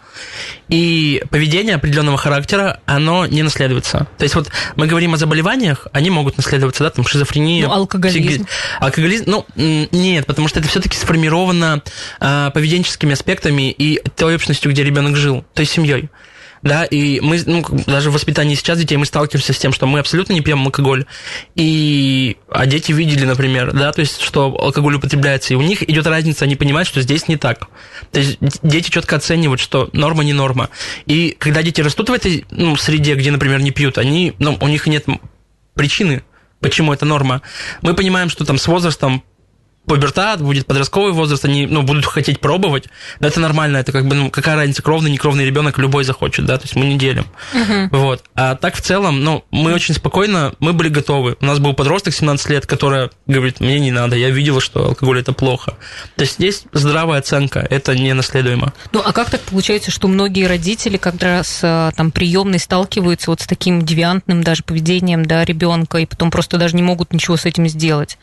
и 0.68 1.22
поведение 1.30 1.74
определенного 1.76 2.16
характера, 2.18 2.80
оно 2.86 3.26
не 3.26 3.42
наследуется. 3.42 4.06
То 4.18 4.24
есть 4.24 4.34
вот 4.34 4.48
мы 4.76 4.86
говорим 4.86 5.14
о 5.14 5.16
заболеваниях, 5.16 5.86
они 5.92 6.10
могут 6.10 6.36
наследоваться, 6.36 6.84
да, 6.84 6.90
там 6.90 7.06
шизофрения. 7.06 7.66
Ну, 7.66 7.72
алкоголизм. 7.72 8.44
психи- 8.44 8.46
Алкоголизм, 8.80 9.24
ну, 9.26 9.46
нет, 9.56 10.26
потому 10.26 10.48
что 10.48 10.60
это 10.60 10.68
все-таки 10.68 10.96
сформировано 10.96 11.82
э, 12.20 12.50
поведенческими 12.52 13.12
аспектами 13.12 13.70
и 13.70 14.00
той 14.16 14.36
общностью, 14.36 14.70
где 14.70 14.82
ребенок 14.84 15.16
жил, 15.16 15.44
той 15.54 15.66
семьей. 15.66 16.08
Да, 16.62 16.84
и 16.84 17.20
мы, 17.20 17.40
ну, 17.46 17.64
даже 17.86 18.10
в 18.10 18.14
воспитании 18.14 18.54
сейчас 18.54 18.78
детей 18.78 18.96
мы 18.96 19.06
сталкиваемся 19.06 19.54
с 19.54 19.58
тем, 19.58 19.72
что 19.72 19.86
мы 19.86 19.98
абсолютно 19.98 20.34
не 20.34 20.42
пьем 20.42 20.62
алкоголь. 20.64 21.06
И, 21.54 22.36
а 22.50 22.66
дети 22.66 22.92
видели, 22.92 23.24
например, 23.24 23.72
да, 23.72 23.92
то 23.92 24.00
есть, 24.00 24.20
что 24.20 24.54
алкоголь 24.58 24.96
употребляется, 24.96 25.54
и 25.54 25.56
у 25.56 25.62
них 25.62 25.82
идет 25.88 26.06
разница, 26.06 26.44
они 26.44 26.56
понимают, 26.56 26.86
что 26.86 27.00
здесь 27.00 27.28
не 27.28 27.36
так. 27.36 27.68
То 28.12 28.20
есть, 28.20 28.38
дети 28.62 28.90
четко 28.90 29.16
оценивают, 29.16 29.60
что 29.60 29.88
норма 29.94 30.22
не 30.22 30.34
норма. 30.34 30.68
И 31.06 31.34
когда 31.38 31.62
дети 31.62 31.80
растут 31.80 32.10
в 32.10 32.12
этой 32.12 32.44
ну, 32.50 32.76
среде, 32.76 33.14
где, 33.14 33.30
например, 33.30 33.60
не 33.60 33.70
пьют, 33.70 33.96
они, 33.96 34.34
ну, 34.38 34.58
у 34.60 34.68
них 34.68 34.86
нет 34.86 35.06
причины, 35.74 36.22
почему 36.60 36.92
это 36.92 37.06
норма. 37.06 37.40
Мы 37.80 37.94
понимаем, 37.94 38.28
что 38.28 38.44
там 38.44 38.58
с 38.58 38.66
возрастом 38.66 39.24
пубертат, 39.90 40.40
будет 40.40 40.66
подростковый 40.66 41.12
возраст, 41.12 41.44
они, 41.44 41.66
ну, 41.66 41.82
будут 41.82 42.06
хотеть 42.06 42.38
пробовать. 42.38 42.84
Да, 43.18 43.26
это 43.26 43.40
нормально, 43.40 43.78
это 43.78 43.90
как 43.90 44.06
бы, 44.06 44.14
ну, 44.14 44.30
какая 44.30 44.54
разница, 44.54 44.82
кровный, 44.82 45.10
некровный 45.10 45.44
ребенок, 45.44 45.78
любой 45.78 46.04
захочет, 46.04 46.46
да, 46.46 46.58
то 46.58 46.62
есть 46.62 46.76
мы 46.76 46.86
не 46.86 46.96
делим. 46.96 47.26
Угу. 47.52 47.98
Вот. 47.98 48.22
А 48.36 48.54
так 48.54 48.76
в 48.76 48.82
целом, 48.82 49.24
ну, 49.24 49.44
мы 49.50 49.74
очень 49.74 49.94
спокойно, 49.94 50.54
мы 50.60 50.74
были 50.74 50.90
готовы. 50.90 51.36
У 51.40 51.44
нас 51.44 51.58
был 51.58 51.74
подросток 51.74 52.14
17 52.14 52.50
лет, 52.50 52.66
который 52.66 53.10
говорит, 53.26 53.58
мне 53.58 53.80
не 53.80 53.90
надо, 53.90 54.14
я 54.14 54.30
видела, 54.30 54.60
что 54.60 54.86
алкоголь 54.86 55.18
это 55.18 55.32
плохо. 55.32 55.74
То 56.14 56.22
есть 56.22 56.34
здесь 56.34 56.62
здравая 56.72 57.18
оценка, 57.18 57.66
это 57.68 57.96
не 57.96 58.14
наследуемо. 58.14 58.72
Ну, 58.92 59.02
а 59.04 59.12
как 59.12 59.30
так 59.30 59.40
получается, 59.40 59.90
что 59.90 60.06
многие 60.06 60.46
родители 60.46 60.98
как 60.98 61.20
раз 61.20 61.58
э, 61.64 61.90
там 61.96 62.12
приемные 62.12 62.60
сталкиваются 62.60 63.32
вот 63.32 63.40
с 63.40 63.46
таким 63.48 63.82
девиантным 63.82 64.44
даже 64.44 64.62
поведением, 64.62 65.24
да, 65.24 65.44
ребенка, 65.44 65.98
и 65.98 66.06
потом 66.06 66.30
просто 66.30 66.58
даже 66.58 66.76
не 66.76 66.82
могут 66.82 67.12
ничего 67.12 67.36
с 67.36 67.44
этим 67.44 67.66
сделать? 67.66 68.18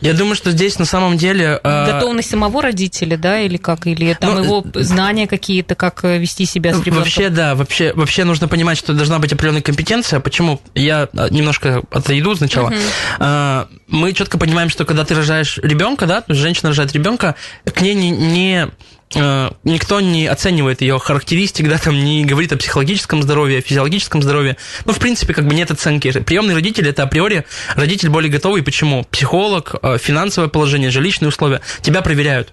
Я 0.00 0.12
думаю, 0.12 0.34
что 0.34 0.50
здесь 0.50 0.76
на 0.80 0.84
самом 0.84 1.03
деле... 1.12 1.60
Э, 1.62 1.92
Готовность 1.92 2.30
самого 2.30 2.62
родителя, 2.62 3.16
да, 3.16 3.40
или 3.40 3.56
как? 3.56 3.86
Или 3.86 4.14
там 4.14 4.34
ну, 4.34 4.42
его 4.42 4.64
э, 4.74 4.80
знания 4.80 5.26
какие-то, 5.26 5.74
как 5.74 6.02
вести 6.04 6.44
себя 6.46 6.72
с 6.72 6.78
ребенком? 6.78 7.02
Вообще, 7.02 7.28
да, 7.28 7.54
вообще, 7.54 7.92
вообще 7.94 8.24
нужно 8.24 8.48
понимать, 8.48 8.78
что 8.78 8.94
должна 8.94 9.18
быть 9.18 9.32
определенная 9.32 9.62
компетенция. 9.62 10.20
Почему? 10.20 10.60
Я 10.74 11.08
немножко 11.30 11.82
отойду 11.90 12.34
сначала. 12.34 12.72
Uh-huh. 13.18 13.68
Мы 13.88 14.12
четко 14.12 14.38
понимаем, 14.38 14.70
что 14.70 14.84
когда 14.84 15.04
ты 15.04 15.14
рожаешь 15.14 15.58
ребенка, 15.58 16.06
да, 16.06 16.24
женщина 16.28 16.70
рожает 16.70 16.92
ребенка, 16.92 17.34
к 17.64 17.80
ней 17.80 17.94
не, 17.94 18.10
не 18.10 18.68
никто 19.14 20.00
не 20.00 20.26
оценивает 20.26 20.80
ее 20.80 20.98
характеристик, 20.98 21.68
да, 21.68 21.78
там 21.78 22.04
не 22.04 22.24
говорит 22.24 22.52
о 22.52 22.56
психологическом 22.56 23.22
здоровье, 23.22 23.58
о 23.58 23.62
физиологическом 23.62 24.22
здоровье. 24.22 24.56
Ну, 24.84 24.92
в 24.92 24.98
принципе, 24.98 25.34
как 25.34 25.46
бы 25.46 25.54
нет 25.54 25.70
оценки. 25.70 26.10
Приемный 26.10 26.54
родитель 26.54 26.88
это 26.88 27.02
априори 27.04 27.44
родитель 27.76 28.08
более 28.08 28.30
готовый. 28.30 28.62
Почему? 28.62 29.04
Психолог, 29.04 29.74
финансовое 29.98 30.48
положение, 30.48 30.90
жилищные 30.90 31.28
условия. 31.28 31.60
Тебя 31.82 32.02
проверяют 32.02 32.52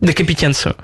на 0.00 0.12
компетенцию. 0.12 0.76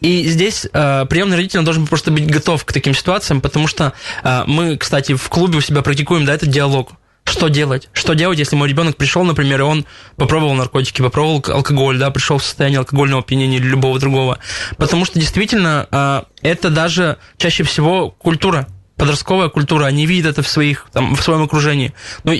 И 0.00 0.24
здесь 0.24 0.66
э, 0.72 1.06
приемный 1.08 1.36
родитель 1.36 1.62
должен 1.62 1.86
просто 1.86 2.10
быть 2.10 2.26
готов 2.26 2.64
к 2.64 2.72
таким 2.72 2.94
ситуациям, 2.94 3.40
потому 3.40 3.68
что 3.68 3.92
э, 4.24 4.42
мы, 4.46 4.76
кстати, 4.76 5.14
в 5.14 5.28
клубе 5.28 5.58
у 5.58 5.60
себя 5.60 5.82
практикуем 5.82 6.24
да, 6.24 6.34
этот 6.34 6.48
диалог. 6.48 6.90
Что 7.26 7.48
делать? 7.48 7.88
Что 7.92 8.14
делать, 8.14 8.38
если 8.38 8.54
мой 8.54 8.68
ребенок 8.68 8.96
пришел, 8.96 9.24
например, 9.24 9.60
и 9.60 9.64
он 9.64 9.84
попробовал 10.16 10.54
наркотики, 10.54 11.02
попробовал 11.02 11.44
алкоголь, 11.48 11.98
да, 11.98 12.10
пришел 12.10 12.38
в 12.38 12.44
состояние 12.44 12.78
алкогольного 12.78 13.20
опьянения 13.22 13.58
или 13.58 13.66
любого 13.66 13.98
другого? 13.98 14.38
Потому 14.76 15.04
что 15.04 15.18
действительно 15.18 15.88
э, 15.90 16.22
это 16.42 16.70
даже 16.70 17.18
чаще 17.36 17.64
всего 17.64 18.10
культура 18.10 18.68
подростковая 18.96 19.50
культура, 19.50 19.84
они 19.84 20.06
видят 20.06 20.32
это 20.32 20.42
в, 20.42 20.48
своих, 20.48 20.86
там, 20.90 21.14
в 21.14 21.22
своем 21.22 21.42
окружении. 21.42 21.92
Ну, 22.24 22.32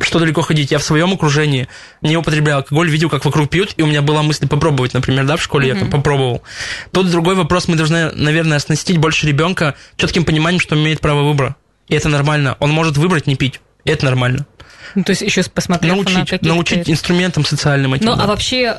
что 0.00 0.18
далеко 0.18 0.42
ходить, 0.42 0.72
я 0.72 0.78
в 0.78 0.82
своем 0.82 1.12
окружении 1.12 1.68
не 2.02 2.16
употреблял 2.16 2.58
алкоголь, 2.58 2.90
видел, 2.90 3.08
как 3.08 3.24
вокруг 3.24 3.48
пьют, 3.48 3.74
и 3.76 3.82
у 3.82 3.86
меня 3.86 4.02
была 4.02 4.22
мысль 4.22 4.48
попробовать, 4.48 4.92
например, 4.92 5.24
да, 5.24 5.36
в 5.36 5.42
школе 5.42 5.70
mm-hmm. 5.70 5.74
я 5.74 5.80
там 5.80 5.90
попробовал. 5.90 6.42
Тут 6.90 7.10
другой 7.12 7.36
вопрос, 7.36 7.68
мы 7.68 7.76
должны, 7.76 8.10
наверное, 8.10 8.56
оснастить 8.56 8.98
больше 8.98 9.28
ребенка 9.28 9.76
четким 9.96 10.24
пониманием, 10.24 10.60
что 10.60 10.74
он 10.74 10.82
имеет 10.82 11.00
право 11.00 11.22
выбора. 11.22 11.54
И 11.86 11.94
это 11.94 12.08
нормально. 12.08 12.56
Он 12.58 12.70
может 12.70 12.96
выбрать 12.96 13.28
не 13.28 13.36
пить. 13.36 13.60
Это 13.84 14.04
нормально. 14.04 14.46
Ну, 14.94 15.04
то 15.04 15.10
есть 15.10 15.22
еще 15.22 15.42
посмотреть 15.44 15.92
научить, 15.92 16.42
на 16.42 16.48
научить 16.48 16.90
инструментам 16.90 17.44
социальным 17.44 17.94
этим. 17.94 18.06
Ну, 18.06 18.16
да. 18.16 18.24
а 18.24 18.26
вообще 18.26 18.76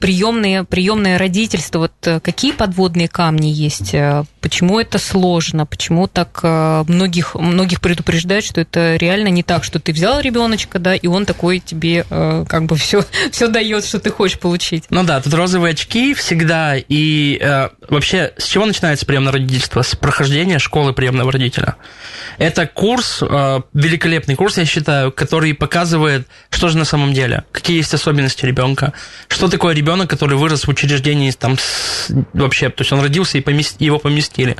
приемные, 0.00 0.64
приемное 0.64 1.18
родительство, 1.18 1.80
вот 1.80 1.92
э, 2.04 2.20
какие 2.20 2.52
подводные 2.52 3.08
камни 3.08 3.48
есть? 3.48 3.94
Э, 3.94 4.24
почему 4.40 4.80
это 4.80 4.98
сложно? 4.98 5.66
Почему 5.66 6.08
так 6.08 6.40
многих, 6.42 7.34
многих 7.34 7.80
предупреждают, 7.80 8.44
что 8.44 8.60
это 8.60 8.96
реально 8.96 9.28
не 9.28 9.42
так, 9.42 9.64
что 9.64 9.80
ты 9.80 9.92
взял 9.92 10.20
ребеночка, 10.20 10.78
да, 10.78 10.94
и 10.94 11.06
он 11.06 11.26
такой 11.26 11.58
тебе 11.58 12.04
как 12.08 12.66
бы 12.66 12.76
все, 12.76 13.04
все 13.32 13.48
дает, 13.48 13.84
что 13.84 13.98
ты 13.98 14.10
хочешь 14.10 14.38
получить? 14.38 14.84
Ну 14.90 15.02
да, 15.04 15.20
тут 15.20 15.34
розовые 15.34 15.72
очки 15.72 16.14
всегда. 16.14 16.76
И 16.76 17.38
э, 17.40 17.68
вообще, 17.88 18.32
с 18.36 18.44
чего 18.44 18.66
начинается 18.66 19.06
приемное 19.06 19.32
родительство? 19.32 19.82
С 19.82 19.94
прохождения 19.94 20.58
школы 20.58 20.92
приемного 20.92 21.32
родителя. 21.32 21.76
Это 22.38 22.66
курс, 22.66 23.22
э, 23.22 23.60
великолепный 23.72 24.34
курс, 24.34 24.58
я 24.58 24.64
считаю, 24.64 25.12
который 25.12 25.54
показывает, 25.54 26.26
что 26.50 26.68
же 26.68 26.78
на 26.78 26.84
самом 26.84 27.12
деле, 27.12 27.44
какие 27.52 27.78
есть 27.78 27.94
особенности 27.94 28.44
ребенка, 28.44 28.92
что 29.28 29.48
такое 29.48 29.74
ребенок, 29.76 30.10
который 30.10 30.36
вырос 30.36 30.64
в 30.64 30.68
учреждении 30.68 31.30
там 31.30 31.56
с, 31.58 32.10
вообще, 32.32 32.70
то 32.70 32.82
есть 32.82 32.92
он 32.92 33.00
родился 33.00 33.38
и 33.38 33.40
помест, 33.40 33.80
его 33.80 33.98
поместили, 33.98 34.56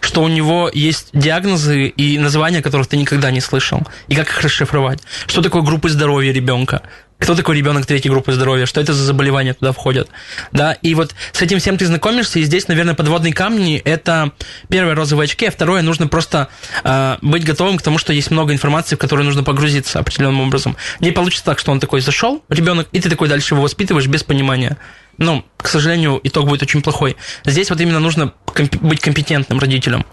что 0.00 0.22
у 0.22 0.28
него 0.28 0.70
есть 0.72 1.08
диагнозы 1.12 1.86
и 1.86 2.18
названия, 2.18 2.62
которых 2.62 2.86
ты 2.86 2.96
никогда 2.96 3.30
не 3.30 3.40
слышал, 3.40 3.82
и 4.08 4.14
как 4.14 4.28
их 4.28 4.40
расшифровать, 4.42 5.00
что 5.26 5.42
такое 5.42 5.62
группы 5.62 5.88
здоровья 5.88 6.32
ребенка, 6.32 6.82
кто 7.18 7.34
такой 7.34 7.56
ребенок 7.56 7.86
третьей 7.86 8.10
группы 8.10 8.32
здоровья, 8.32 8.66
что 8.66 8.80
это 8.80 8.92
за 8.92 9.02
заболевания 9.02 9.54
туда 9.54 9.72
входят, 9.72 10.08
да, 10.52 10.72
и 10.72 10.94
вот 10.94 11.14
с 11.32 11.40
этим 11.42 11.58
всем 11.58 11.78
ты 11.78 11.86
знакомишься, 11.86 12.38
и 12.38 12.42
здесь, 12.42 12.68
наверное, 12.68 12.94
подводные 12.94 13.32
камни– 13.32 13.76
это 13.84 14.32
первое 14.68 14.94
розовые 14.94 15.24
очки, 15.24 15.46
а 15.46 15.50
второе 15.50 15.82
нужно 15.82 16.08
просто 16.08 16.48
э, 16.84 17.16
быть 17.22 17.44
готовым 17.44 17.78
к 17.78 17.82
тому, 17.82 17.98
что 17.98 18.12
есть 18.12 18.30
много 18.30 18.52
информации, 18.52 18.96
в 18.96 18.98
которую 18.98 19.24
нужно 19.24 19.42
погрузиться 19.42 19.98
определенным 19.98 20.42
образом. 20.42 20.76
Не 21.00 21.12
получится 21.12 21.44
так, 21.44 21.58
что 21.58 21.72
он 21.72 21.80
такой 21.80 22.00
зашел, 22.00 22.44
ребенок, 22.48 22.88
и 22.92 23.00
ты 23.00 23.08
такой 23.08 23.28
дальше 23.28 23.54
его 23.54 23.62
воспитываешь 23.62 24.06
без 24.06 24.22
понимания 24.22 24.76
ну, 25.18 25.44
к 25.56 25.68
сожалению, 25.68 26.20
итог 26.22 26.46
будет 26.46 26.62
очень 26.62 26.82
плохой. 26.82 27.16
Здесь 27.44 27.70
вот 27.70 27.80
именно 27.80 28.00
нужно 28.00 28.32
комп- 28.44 28.76
быть 28.76 29.00
компетентным 29.00 29.58
родителем, 29.58 30.04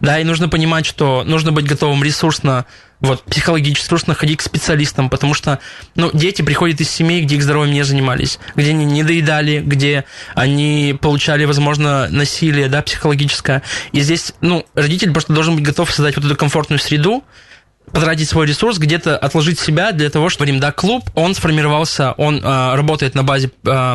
да, 0.00 0.18
и 0.18 0.24
нужно 0.24 0.48
понимать, 0.48 0.86
что 0.86 1.22
нужно 1.24 1.52
быть 1.52 1.66
готовым 1.66 2.02
ресурсно, 2.02 2.66
вот, 3.00 3.22
психологически, 3.24 3.86
ресурсно 3.86 4.14
ходить 4.14 4.38
к 4.38 4.42
специалистам, 4.42 5.08
потому 5.08 5.34
что, 5.34 5.60
ну, 5.94 6.10
дети 6.12 6.42
приходят 6.42 6.80
из 6.80 6.90
семей, 6.90 7.22
где 7.22 7.36
их 7.36 7.42
здоровьем 7.42 7.72
не 7.72 7.84
занимались, 7.84 8.38
где 8.56 8.70
они 8.70 8.84
не 8.84 9.04
доедали, 9.04 9.60
где 9.60 10.04
они 10.34 10.96
получали, 11.00 11.44
возможно, 11.44 12.08
насилие, 12.10 12.68
да, 12.68 12.82
психологическое, 12.82 13.62
и 13.92 14.00
здесь, 14.00 14.32
ну, 14.40 14.66
родитель 14.74 15.12
просто 15.12 15.32
должен 15.32 15.54
быть 15.54 15.64
готов 15.64 15.90
создать 15.92 16.16
вот 16.16 16.24
эту 16.24 16.36
комфортную 16.36 16.80
среду, 16.80 17.22
потратить 17.92 18.28
свой 18.28 18.46
ресурс, 18.46 18.78
где-то 18.78 19.16
отложить 19.16 19.58
себя 19.58 19.92
для 19.92 20.10
того, 20.10 20.28
чтобы, 20.28 20.52
да, 20.58 20.72
клуб, 20.72 21.10
он 21.14 21.34
сформировался, 21.34 22.12
он 22.12 22.42
э, 22.42 22.74
работает 22.74 23.14
на 23.14 23.22
базе 23.22 23.50
э, 23.64 23.94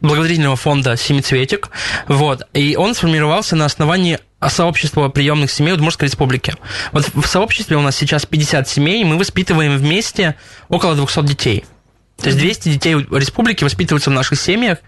благотворительного 0.00 0.56
фонда 0.56 0.96
«Семицветик», 0.96 1.70
вот, 2.08 2.42
и 2.54 2.76
он 2.76 2.94
сформировался 2.94 3.56
на 3.56 3.64
основании 3.64 4.18
сообщества 4.48 5.08
приемных 5.08 5.50
семей 5.50 5.72
Удмуртской 5.74 6.08
республики. 6.08 6.54
Вот 6.90 7.08
в 7.14 7.26
сообществе 7.26 7.76
у 7.76 7.80
нас 7.80 7.96
сейчас 7.96 8.26
50 8.26 8.68
семей, 8.68 9.02
и 9.02 9.04
мы 9.04 9.16
воспитываем 9.16 9.76
вместе 9.76 10.36
около 10.68 10.94
200 10.96 11.22
детей. 11.22 11.64
То 12.18 12.28
есть 12.28 12.38
200 12.38 12.68
детей 12.68 12.94
республики 12.94 13.64
воспитываются 13.64 14.10
в 14.10 14.12
наших 14.12 14.40
семьях, 14.40 14.78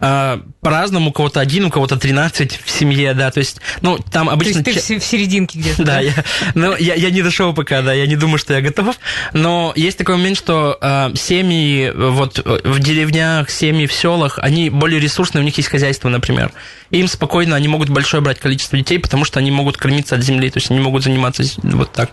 по-разному, 0.00 1.10
у 1.10 1.12
кого-то 1.12 1.40
один, 1.40 1.66
у 1.66 1.70
кого-то 1.70 1.96
13 1.96 2.60
в 2.64 2.70
семье, 2.70 3.14
да, 3.14 3.30
то 3.30 3.38
есть, 3.38 3.60
ну, 3.80 3.98
там 3.98 4.28
обычно... 4.28 4.64
То 4.64 4.70
есть 4.70 4.88
ты 4.88 4.98
в 4.98 5.04
серединке 5.04 5.58
где-то, 5.58 5.84
да? 5.84 6.00
я, 6.00 6.12
ну, 6.54 6.76
я, 6.76 6.94
я 6.94 7.10
не 7.10 7.22
дошел 7.22 7.54
пока, 7.54 7.82
да, 7.82 7.92
я 7.92 8.06
не 8.06 8.16
думаю, 8.16 8.38
что 8.38 8.54
я 8.54 8.60
готов, 8.60 8.96
но 9.32 9.72
есть 9.76 9.98
такой 9.98 10.16
момент, 10.16 10.36
что 10.36 10.78
э, 10.80 11.12
семьи 11.14 11.92
вот 11.94 12.38
в 12.38 12.78
деревнях, 12.80 13.50
семьи 13.50 13.86
в 13.86 13.92
селах, 13.92 14.38
они 14.40 14.70
более 14.70 15.00
ресурсные, 15.00 15.42
у 15.42 15.44
них 15.44 15.56
есть 15.56 15.68
хозяйство, 15.68 16.08
например, 16.08 16.52
им 16.92 17.08
спокойно, 17.08 17.56
они 17.56 17.68
могут 17.68 17.88
большое 17.88 18.22
брать 18.22 18.38
количество 18.38 18.76
детей, 18.76 18.98
потому 18.98 19.24
что 19.24 19.38
они 19.38 19.50
могут 19.50 19.76
кормиться 19.76 20.14
от 20.14 20.22
земли, 20.22 20.50
то 20.50 20.58
есть 20.58 20.70
они 20.70 20.80
могут 20.80 21.02
заниматься 21.02 21.42
вот 21.62 21.92
так. 21.92 22.10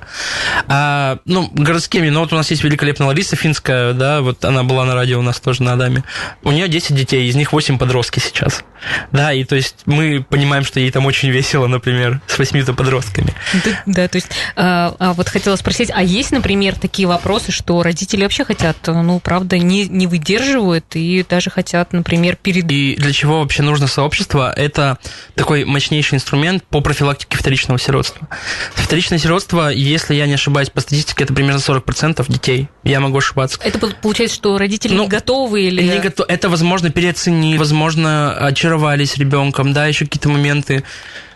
А, 0.68 1.20
ну, 1.25 1.50
городскими, 1.54 2.10
ну, 2.10 2.22
вот 2.22 2.32
у 2.32 2.36
нас 2.36 2.50
есть 2.50 2.63
великолепная 2.63 3.08
Лариса 3.08 3.36
Финская, 3.36 3.94
да, 3.94 4.22
вот 4.22 4.44
она 4.46 4.63
была 4.63 4.86
на 4.86 4.96
радио 4.96 5.20
у 5.20 5.22
нас 5.22 5.39
тоже 5.39 5.63
на 5.63 5.74
Адаме, 5.74 6.04
у 6.44 6.51
нее 6.51 6.68
10 6.68 6.96
детей, 6.96 7.28
из 7.28 7.36
них 7.36 7.49
8 7.51 7.77
подростки 7.77 8.20
сейчас. 8.20 8.63
Да, 9.12 9.34
и 9.34 9.44
то 9.44 9.56
есть 9.56 9.82
мы 9.86 10.25
понимаем, 10.27 10.63
что 10.63 10.79
ей 10.79 10.91
там 10.91 11.06
очень 11.06 11.29
весело, 11.29 11.68
например, 11.68 12.22
с 12.27 12.38
8 12.38 12.65
подростками. 12.74 13.34
Да, 13.65 13.84
да 13.86 14.08
то 14.08 14.15
есть 14.15 14.29
а, 14.56 14.96
а 15.00 15.13
вот 15.13 15.29
хотела 15.29 15.56
спросить, 15.56 15.91
а 15.94 16.01
есть, 16.03 16.32
например, 16.32 16.75
такие 16.75 17.08
вопросы, 17.08 17.51
что 17.51 17.84
родители 17.84 18.24
вообще 18.24 18.46
хотят, 18.46 18.77
ну, 18.88 19.20
правда, 19.20 19.58
не, 19.58 19.88
не 19.88 20.08
выдерживают 20.08 20.86
и 20.96 21.25
даже 21.27 21.50
хотят, 21.50 21.94
например, 21.94 22.36
перед... 22.36 22.70
И 22.72 22.96
для 22.96 23.13
чего 23.13 23.39
вообще 23.39 23.63
нужно 23.63 23.88
сообщество? 23.88 24.51
Это 24.56 24.98
такой 25.36 25.65
мощнейший 25.65 26.18
инструмент 26.18 26.63
по 26.63 26.82
профилактике 26.82 27.38
вторичного 27.38 27.79
сиротства. 27.79 28.27
Вторичное 28.74 29.18
сиротство, 29.18 29.70
если 29.70 30.15
я 30.15 30.25
не 30.27 30.34
ошибаюсь, 30.34 30.70
по 30.70 30.82
статистике, 30.82 31.24
это 31.24 31.34
примерно 31.34 31.60
40% 31.60 32.25
детей. 32.27 32.70
Я 32.84 33.00
могу 33.00 33.18
ошибаться. 33.18 33.60
Это 33.63 33.79
получается, 34.01 34.36
что 34.36 34.58
родители 34.58 34.94
ну, 34.94 35.03
не 35.03 35.10
готовы 35.10 35.63
или... 35.63 35.82
Не 35.82 36.00
готов... 36.00 36.25
Это, 36.29 36.50
возможно, 36.50 36.91
переоценили, 37.39 37.58
возможно, 37.58 38.34
очаровались 38.34 39.17
ребенком, 39.17 39.74
да, 39.74 39.88
еще 39.88 40.05
какие-то 40.05 40.29
моменты. 40.29 40.84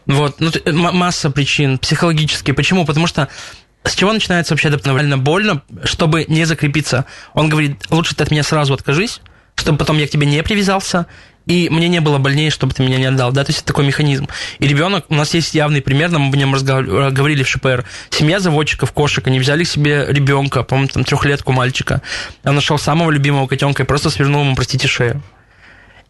Вот, 0.05 0.39
ну, 0.39 0.51
масса 0.91 1.29
причин 1.29 1.77
психологические. 1.77 2.53
Почему? 2.53 2.85
Потому 2.85 3.07
что 3.07 3.29
с 3.83 3.95
чего 3.95 4.13
начинается 4.13 4.53
вообще 4.53 4.69
довольно 4.69 5.17
больно, 5.17 5.61
чтобы 5.83 6.25
не 6.27 6.45
закрепиться? 6.45 7.05
Он 7.33 7.49
говорит, 7.49 7.77
лучше 7.89 8.15
ты 8.15 8.23
от 8.23 8.31
меня 8.31 8.43
сразу 8.43 8.73
откажись, 8.73 9.21
чтобы 9.55 9.77
потом 9.77 9.97
я 9.97 10.07
к 10.07 10.09
тебе 10.09 10.27
не 10.27 10.41
привязался, 10.43 11.05
и 11.45 11.69
мне 11.69 11.89
не 11.89 11.99
было 11.99 12.17
больнее, 12.19 12.49
чтобы 12.49 12.73
ты 12.73 12.83
меня 12.83 12.97
не 12.97 13.05
отдал, 13.05 13.33
да, 13.33 13.43
то 13.43 13.49
есть 13.49 13.59
это 13.59 13.67
такой 13.67 13.85
механизм. 13.85 14.29
И 14.59 14.67
ребенок, 14.67 15.05
у 15.09 15.15
нас 15.15 15.33
есть 15.33 15.53
явный 15.53 15.81
пример, 15.81 16.09
нам 16.09 16.29
об 16.29 16.35
нем 16.35 16.53
говорили 16.53 17.43
в 17.43 17.49
ШПР. 17.49 17.83
Семья 18.09 18.39
заводчиков 18.39 18.93
кошек, 18.93 19.27
они 19.27 19.39
взяли 19.39 19.65
себе 19.65 20.05
ребенка, 20.07 20.63
по-моему, 20.63 20.87
там 20.87 21.03
трехлетку 21.03 21.51
мальчика. 21.51 22.01
Он 22.45 22.55
нашел 22.55 22.77
самого 22.77 23.11
любимого 23.11 23.47
котенка 23.47 23.83
и 23.83 23.85
просто 23.85 24.09
свернул 24.09 24.43
ему, 24.43 24.55
простите, 24.55 24.87
шею. 24.87 25.21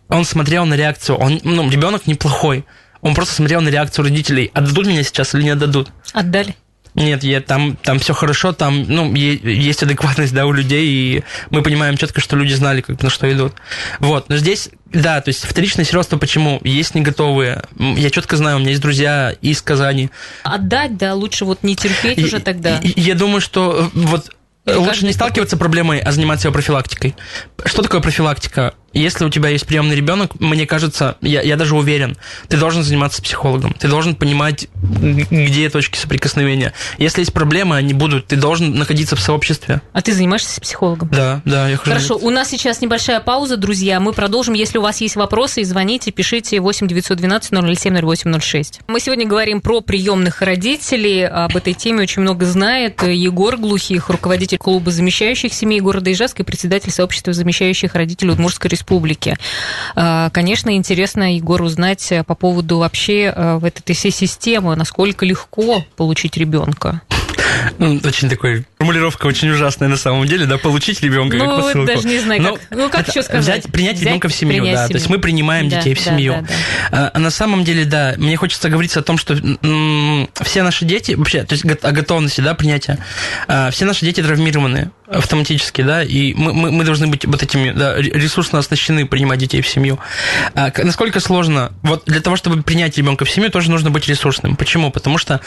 Он 0.10 0.26
смотрел 0.26 0.66
на 0.66 0.76
реакцию, 0.76 1.18
он, 1.18 1.40
ну, 1.44 1.70
ребенок 1.70 2.08
неплохой. 2.08 2.66
Он 3.02 3.16
просто 3.16 3.36
смотрел 3.36 3.62
на 3.62 3.70
реакцию 3.70 4.06
родителей, 4.06 4.52
отдадут 4.54 4.88
меня 4.88 5.04
сейчас 5.04 5.36
или 5.36 5.44
не 5.44 5.50
отдадут. 5.50 5.92
Отдали. 6.14 6.56
Нет, 6.96 7.24
я, 7.24 7.42
там, 7.42 7.76
там 7.76 7.98
все 7.98 8.14
хорошо, 8.14 8.54
там 8.54 8.86
ну, 8.88 9.14
есть 9.16 9.82
адекватность 9.82 10.34
да, 10.36 10.46
у 10.46 10.52
людей, 10.52 10.88
и 10.88 11.24
мы 11.50 11.64
понимаем 11.64 11.98
четко, 11.98 12.22
что 12.22 12.36
люди 12.36 12.54
знали, 12.54 12.82
как, 12.82 13.02
на 13.02 13.10
что 13.10 13.32
идут. 13.32 13.54
Вот, 14.00 14.30
но 14.30 14.38
здесь, 14.38 14.70
да, 14.86 15.20
то 15.22 15.30
есть 15.30 15.44
вторичное 15.44 15.86
сиротство 15.86 16.18
почему? 16.18 16.62
Есть 16.64 16.94
не 16.94 17.02
готовые. 17.02 17.64
Я 17.80 18.10
четко 18.10 18.38
знаю, 18.38 18.58
у 18.58 18.60
меня 18.60 18.70
есть 18.70 18.82
друзья 18.82 19.34
из 19.42 19.62
Казани. 19.62 20.12
Отдать, 20.44 20.98
да, 20.98 21.16
лучше 21.16 21.46
вот 21.46 21.64
не 21.64 21.76
терпеть 21.76 22.20
и, 22.20 22.26
уже 22.26 22.40
тогда. 22.40 22.80
Я 22.84 23.16
думаю, 23.16 23.42
что 23.42 23.90
вот 23.94 24.30
Лучше 24.66 25.06
не 25.06 25.12
сталкиваться 25.12 25.58
с 25.58 25.60
проблемой, 25.60 26.00
а 26.00 26.14
заниматься 26.14 26.48
ее 26.48 26.54
профилактикой. 26.54 27.16
Что 27.66 27.82
такое 27.82 28.00
профилактика? 28.00 28.74
Если 28.94 29.26
у 29.26 29.30
тебя 29.30 29.50
есть 29.50 29.66
приемный 29.66 29.96
ребенок, 29.96 30.40
мне 30.40 30.68
кажется, 30.68 31.18
я, 31.22 31.42
я 31.42 31.58
даже 31.58 31.76
уверен, 31.76 32.16
ты 32.48 32.58
должен 32.58 32.84
заниматься 32.84 33.24
психологом, 33.24 33.74
ты 33.74 33.88
должен 33.88 34.16
понимать, 34.16 34.68
где 34.76 35.70
точки 35.70 35.98
соприкосновения. 35.98 36.74
Если 37.00 37.22
есть 37.22 37.34
проблемы, 37.34 37.76
они 37.76 37.94
будут, 37.94 38.28
ты 38.28 38.36
должен 38.36 38.76
находиться 38.76 39.16
в 39.16 39.20
сообществе. 39.20 39.82
А 39.94 40.02
ты 40.02 40.14
занимаешься 40.14 40.56
с 40.56 40.60
психологом? 40.60 41.10
Да, 41.12 41.42
да, 41.44 41.68
я 41.70 41.78
хожу. 41.78 41.92
Хорошо, 41.92 42.18
у 42.18 42.30
нас 42.30 42.50
сейчас 42.50 42.82
небольшая 42.82 43.20
пауза, 43.20 43.58
друзья. 43.58 44.00
Мы 44.00 44.14
продолжим. 44.14 44.54
Если 44.54 44.78
у 44.78 44.82
вас 44.82 45.02
есть 45.02 45.16
вопросы, 45.16 45.64
звоните, 45.64 46.12
пишите 46.12 46.60
8 46.60 46.88
912 46.88 47.80
007 47.80 48.16
0806. 48.16 48.82
Мы 48.88 49.00
сегодня 49.00 49.26
говорим 49.26 49.60
про 49.62 49.82
приемных 49.82 50.42
родителей. 50.42 51.26
Об 51.26 51.58
этой 51.58 51.74
теме 51.74 52.04
очень 52.04 52.22
много 52.22 52.46
знает 52.46 53.02
Егор 53.02 53.58
Глухих, 53.58 54.10
руководитель 54.10 54.60
клуба 54.60 54.92
замещающих 54.92 55.52
семей 55.52 55.80
города 55.80 56.12
Ижевска 56.12 56.44
и 56.44 56.46
председатель 56.46 56.92
сообщества 56.92 57.34
замещающих 57.34 57.96
родителей 57.96 58.32
Удмуртской 58.32 58.70
республики 58.70 58.83
республики. 58.84 59.36
А, 59.96 60.30
конечно, 60.30 60.76
интересно, 60.76 61.36
Егор, 61.36 61.62
узнать 61.62 62.14
по 62.28 62.36
поводу 62.36 62.80
вообще 62.80 63.34
э, 63.36 63.58
в 63.58 63.66
этой 63.66 63.94
всей 63.94 64.12
системы, 64.12 64.76
насколько 64.76 65.26
легко 65.26 65.84
получить 65.96 66.38
ребенка. 66.38 67.02
Ну, 67.78 68.00
очень 68.04 68.30
такой 68.30 68.66
формулировка 68.78 69.28
очень 69.28 69.50
ужасная 69.50 69.88
на 69.90 69.98
самом 69.98 70.26
деле, 70.28 70.46
да, 70.46 70.58
получить 70.58 71.02
ребенка 71.02 71.38
ну, 71.38 71.46
как 71.46 71.56
посылку. 71.58 71.88
даже 71.88 72.08
не 72.08 72.20
знаю, 72.20 72.44
как, 72.44 72.62
ну, 72.72 72.90
как 72.90 73.08
еще 73.08 73.24
сказать? 73.24 73.44
Взять, 73.44 73.72
принять 73.72 73.96
взять, 73.96 74.08
ребенка 74.08 74.28
в 74.28 74.34
семью, 74.34 74.64
да, 74.64 74.76
семью. 74.76 74.88
то 74.88 74.94
есть 74.96 75.10
мы 75.10 75.20
принимаем 75.20 75.70
да, 75.70 75.78
детей 75.78 75.94
в 75.94 76.00
семью. 76.00 76.34
Да, 76.34 76.42
да, 76.42 76.48
да. 76.92 77.12
А, 77.14 77.20
на 77.20 77.30
самом 77.30 77.64
деле, 77.64 77.86
да, 77.86 78.16
мне 78.18 78.36
хочется 78.38 78.70
говорить 78.70 78.96
о 78.98 79.02
том, 79.02 79.18
что 79.18 79.34
м- 79.34 80.30
все 80.42 80.64
наши 80.64 80.86
дети, 80.86 81.14
вообще, 81.14 81.44
то 81.44 81.54
есть 81.54 81.66
о 81.66 81.92
готовности, 81.92 82.42
да, 82.42 82.54
принятия, 82.54 83.00
а, 83.48 83.72
все 83.72 83.86
наши 83.86 84.06
дети 84.06 84.22
травмированы 84.22 84.92
автоматически, 85.08 85.82
да, 85.82 86.04
и 86.04 86.34
мы, 86.34 86.54
мы, 86.54 86.72
мы 86.72 86.84
должны 86.84 87.08
быть 87.08 87.26
вот 87.26 87.42
этими, 87.44 87.72
да, 87.72 87.96
ресурсно 87.98 88.60
оснащены 88.60 89.06
принимать 89.06 89.40
детей 89.40 89.62
в 89.62 89.68
семью. 89.68 90.00
А, 90.56 90.72
насколько 90.84 91.20
сложно, 91.20 91.72
вот 91.84 92.04
для 92.06 92.22
того, 92.22 92.36
чтобы 92.36 92.64
принять 92.64 92.98
ребенка 92.98 93.26
в 93.26 93.30
семью, 93.30 93.52
тоже 93.52 93.70
нужно 93.70 93.92
быть 93.92 94.08
ресурсным. 94.08 94.56
Почему? 94.56 94.92
Потому 94.92 95.18
что 95.18 95.42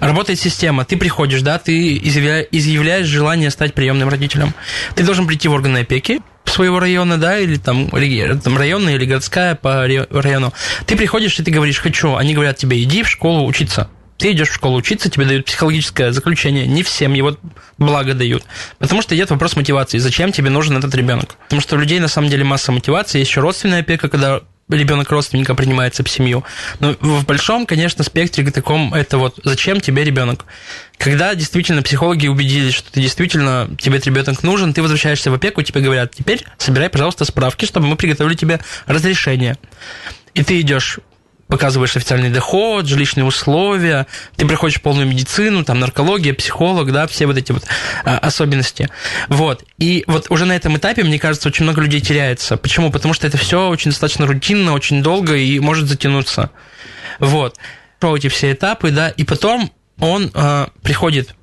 работает 0.00 0.40
система, 0.40 0.84
ты 0.84 0.96
приходишь, 0.96 1.42
да, 1.42 1.51
ты 1.58 1.96
изъявляешь 1.98 3.06
желание 3.06 3.50
стать 3.50 3.74
приемным 3.74 4.08
родителем. 4.08 4.54
Ты 4.94 5.04
должен 5.04 5.26
прийти 5.26 5.48
в 5.48 5.52
органы 5.52 5.78
опеки, 5.78 6.20
своего 6.44 6.80
района, 6.80 7.18
да, 7.18 7.38
или 7.38 7.56
там, 7.56 7.88
там 7.88 8.58
районная 8.58 8.94
или 8.94 9.04
городская 9.06 9.54
по 9.54 9.86
району. 10.10 10.52
Ты 10.86 10.96
приходишь 10.96 11.38
и 11.38 11.42
ты 11.42 11.50
говоришь 11.50 11.78
«хочу», 11.78 12.16
они 12.16 12.34
говорят 12.34 12.58
тебе 12.58 12.82
«иди 12.82 13.02
в 13.02 13.08
школу 13.08 13.46
учиться». 13.46 13.88
Ты 14.18 14.32
идешь 14.32 14.50
в 14.50 14.54
школу 14.54 14.76
учиться, 14.76 15.10
тебе 15.10 15.24
дают 15.24 15.46
психологическое 15.46 16.12
заключение. 16.12 16.64
Не 16.64 16.84
всем 16.84 17.12
его 17.12 17.36
благо 17.76 18.14
дают. 18.14 18.44
Потому 18.78 19.02
что 19.02 19.16
идет 19.16 19.30
вопрос 19.30 19.56
мотивации. 19.56 19.98
Зачем 19.98 20.30
тебе 20.30 20.48
нужен 20.48 20.76
этот 20.76 20.94
ребенок? 20.94 21.34
Потому 21.44 21.60
что 21.60 21.74
у 21.74 21.78
людей 21.80 21.98
на 21.98 22.06
самом 22.06 22.28
деле 22.28 22.44
масса 22.44 22.70
мотивации. 22.70 23.18
Есть 23.18 23.30
еще 23.32 23.40
родственная 23.40 23.80
опека, 23.80 24.08
когда 24.08 24.42
ребенок 24.76 25.10
родственника 25.10 25.54
принимается 25.54 26.02
в 26.02 26.08
семью. 26.08 26.44
Но 26.80 26.94
в 27.00 27.24
большом, 27.24 27.66
конечно, 27.66 28.04
спектре 28.04 28.44
таком 28.50 28.94
это 28.94 29.18
вот 29.18 29.38
зачем 29.44 29.80
тебе 29.80 30.04
ребенок? 30.04 30.44
Когда 30.98 31.34
действительно 31.34 31.82
психологи 31.82 32.28
убедились, 32.28 32.74
что 32.74 32.92
ты 32.92 33.00
действительно 33.00 33.68
тебе 33.78 33.98
ребенок 33.98 34.42
нужен, 34.42 34.72
ты 34.72 34.82
возвращаешься 34.82 35.30
в 35.30 35.34
опеку, 35.34 35.62
тебе 35.62 35.80
говорят, 35.80 36.14
теперь 36.14 36.44
собирай, 36.58 36.88
пожалуйста, 36.88 37.24
справки, 37.24 37.64
чтобы 37.64 37.86
мы 37.86 37.96
приготовили 37.96 38.34
тебе 38.34 38.60
разрешение. 38.86 39.56
И 40.34 40.42
ты 40.42 40.60
идешь 40.60 40.98
показываешь 41.52 41.94
официальный 41.94 42.30
доход, 42.30 42.86
жилищные 42.86 43.26
условия, 43.26 44.06
ты 44.36 44.46
проходишь 44.46 44.80
полную 44.80 45.06
медицину, 45.06 45.64
там 45.64 45.80
наркология, 45.80 46.32
психолог, 46.32 46.90
да, 46.92 47.06
все 47.06 47.26
вот 47.26 47.36
эти 47.36 47.52
вот 47.52 47.64
а, 48.06 48.16
особенности. 48.16 48.88
Вот. 49.28 49.62
И 49.76 50.02
вот 50.06 50.30
уже 50.30 50.46
на 50.46 50.56
этом 50.56 50.78
этапе, 50.78 51.04
мне 51.04 51.18
кажется, 51.18 51.50
очень 51.50 51.64
много 51.64 51.82
людей 51.82 52.00
теряется. 52.00 52.56
Почему? 52.56 52.90
Потому 52.90 53.12
что 53.12 53.26
это 53.26 53.36
все 53.36 53.68
очень 53.68 53.90
достаточно 53.90 54.26
рутинно, 54.26 54.72
очень 54.72 55.02
долго 55.02 55.36
и 55.36 55.58
может 55.58 55.88
затянуться. 55.88 56.48
Вот. 57.18 57.58
Про 58.00 58.16
эти 58.16 58.28
все 58.28 58.52
этапы, 58.52 58.90
да, 58.90 59.10
и 59.10 59.22
потом 59.22 59.70
он 60.00 60.30
а, 60.32 60.70
приходит 60.82 61.34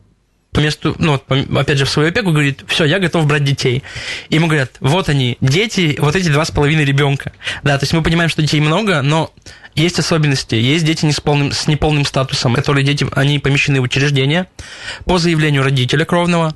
по 0.52 0.60
месту, 0.60 0.96
ну, 0.98 1.22
опять 1.56 1.78
же, 1.78 1.86
в 1.86 1.90
свою 1.90 2.10
опеку, 2.10 2.32
говорит, 2.32 2.64
все, 2.68 2.86
я 2.86 2.98
готов 2.98 3.28
брать 3.28 3.44
детей. 3.44 3.84
И 4.30 4.36
ему 4.36 4.48
говорят, 4.48 4.72
вот 4.80 5.08
они, 5.08 5.38
дети, 5.42 5.96
вот 6.00 6.16
эти 6.16 6.30
два 6.30 6.44
с 6.44 6.50
половиной 6.50 6.86
ребенка. 6.86 7.32
Да, 7.62 7.78
то 7.78 7.84
есть 7.84 7.94
мы 7.94 8.02
понимаем, 8.02 8.30
что 8.30 8.42
детей 8.42 8.60
много, 8.60 9.04
но 9.04 9.32
есть 9.80 10.00
особенности. 10.00 10.56
Есть 10.56 10.86
дети 10.86 11.06
не 11.06 11.14
с, 11.14 11.20
полным, 11.20 11.52
с 11.52 11.68
неполным 11.68 12.06
статусом, 12.06 12.54
которые 12.54 12.86
дети, 12.86 13.08
они 13.14 13.40
помещены 13.40 13.80
в 13.80 13.84
учреждения 13.84 14.48
по 15.06 15.18
заявлению 15.18 15.64
родителя 15.64 16.06
кровного. 16.06 16.56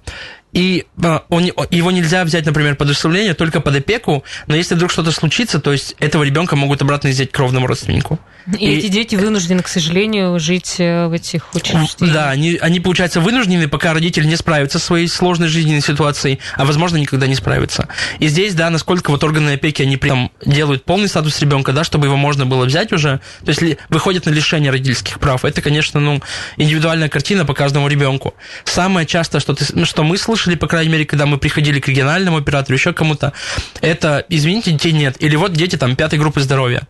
И 0.53 0.85
а, 1.03 1.23
он, 1.29 1.45
его 1.71 1.91
нельзя 1.91 2.23
взять, 2.23 2.45
например, 2.45 2.75
под 2.75 2.89
усыновление, 2.89 3.33
только 3.33 3.59
под 3.59 3.75
опеку, 3.75 4.23
но 4.47 4.55
если 4.55 4.75
вдруг 4.75 4.91
что-то 4.91 5.11
случится, 5.11 5.59
то 5.59 5.71
есть 5.71 5.95
этого 5.99 6.23
ребенка 6.23 6.55
могут 6.55 6.81
обратно 6.81 7.09
взять 7.09 7.31
кровному 7.31 7.67
родственнику. 7.67 8.19
И, 8.59 8.65
и 8.65 8.77
эти 8.77 8.87
дети 8.87 9.15
вынуждены, 9.15 9.63
к 9.63 9.67
сожалению, 9.67 10.37
жить 10.39 10.75
э, 10.77 11.07
в 11.07 11.13
этих 11.13 11.53
учреждениях. 11.55 12.13
Да, 12.13 12.29
они, 12.29 12.57
они, 12.57 12.79
получается, 12.81 13.21
вынуждены, 13.21 13.67
пока 13.67 13.93
родители 13.93 14.25
не 14.27 14.35
справятся 14.35 14.79
со 14.79 14.85
своей 14.85 15.07
сложной 15.07 15.47
жизненной 15.47 15.81
ситуацией, 15.81 16.39
а, 16.55 16.65
возможно, 16.65 16.97
никогда 16.97 17.25
не 17.25 17.35
справятся. 17.35 17.87
И 18.19 18.27
здесь, 18.27 18.53
да, 18.53 18.69
насколько 18.69 19.11
вот 19.11 19.23
органы 19.23 19.51
опеки, 19.51 19.81
они 19.81 19.97
прям 19.97 20.29
делают 20.45 20.83
полный 20.83 21.07
статус 21.07 21.39
ребенка, 21.39 21.71
да, 21.71 21.83
чтобы 21.83 22.07
его 22.07 22.17
можно 22.17 22.45
было 22.45 22.65
взять 22.65 22.91
уже, 22.91 23.21
то 23.45 23.49
есть 23.49 23.61
выходят 23.89 24.25
на 24.25 24.31
лишение 24.31 24.71
родительских 24.71 25.19
прав. 25.19 25.45
Это, 25.45 25.61
конечно, 25.61 25.99
ну, 25.99 26.21
индивидуальная 26.57 27.09
картина 27.09 27.45
по 27.45 27.53
каждому 27.53 27.87
ребенку. 27.87 28.33
Самое 28.65 29.07
часто, 29.07 29.39
что, 29.39 29.55
ты, 29.55 29.65
ну, 29.73 29.85
что 29.85 30.03
мы 30.03 30.17
слышали, 30.43 30.55
по 30.55 30.67
крайней 30.67 30.91
мере, 30.91 31.05
когда 31.05 31.25
мы 31.25 31.37
приходили 31.37 31.79
к 31.79 31.87
региональному 31.87 32.37
оператору, 32.37 32.75
еще 32.75 32.93
кому-то, 32.93 33.33
это, 33.81 34.25
извините, 34.29 34.71
детей 34.71 34.91
нет. 34.91 35.15
Или 35.19 35.35
вот 35.35 35.53
дети 35.53 35.77
там 35.77 35.95
пятой 35.95 36.19
группы 36.19 36.41
здоровья. 36.41 36.81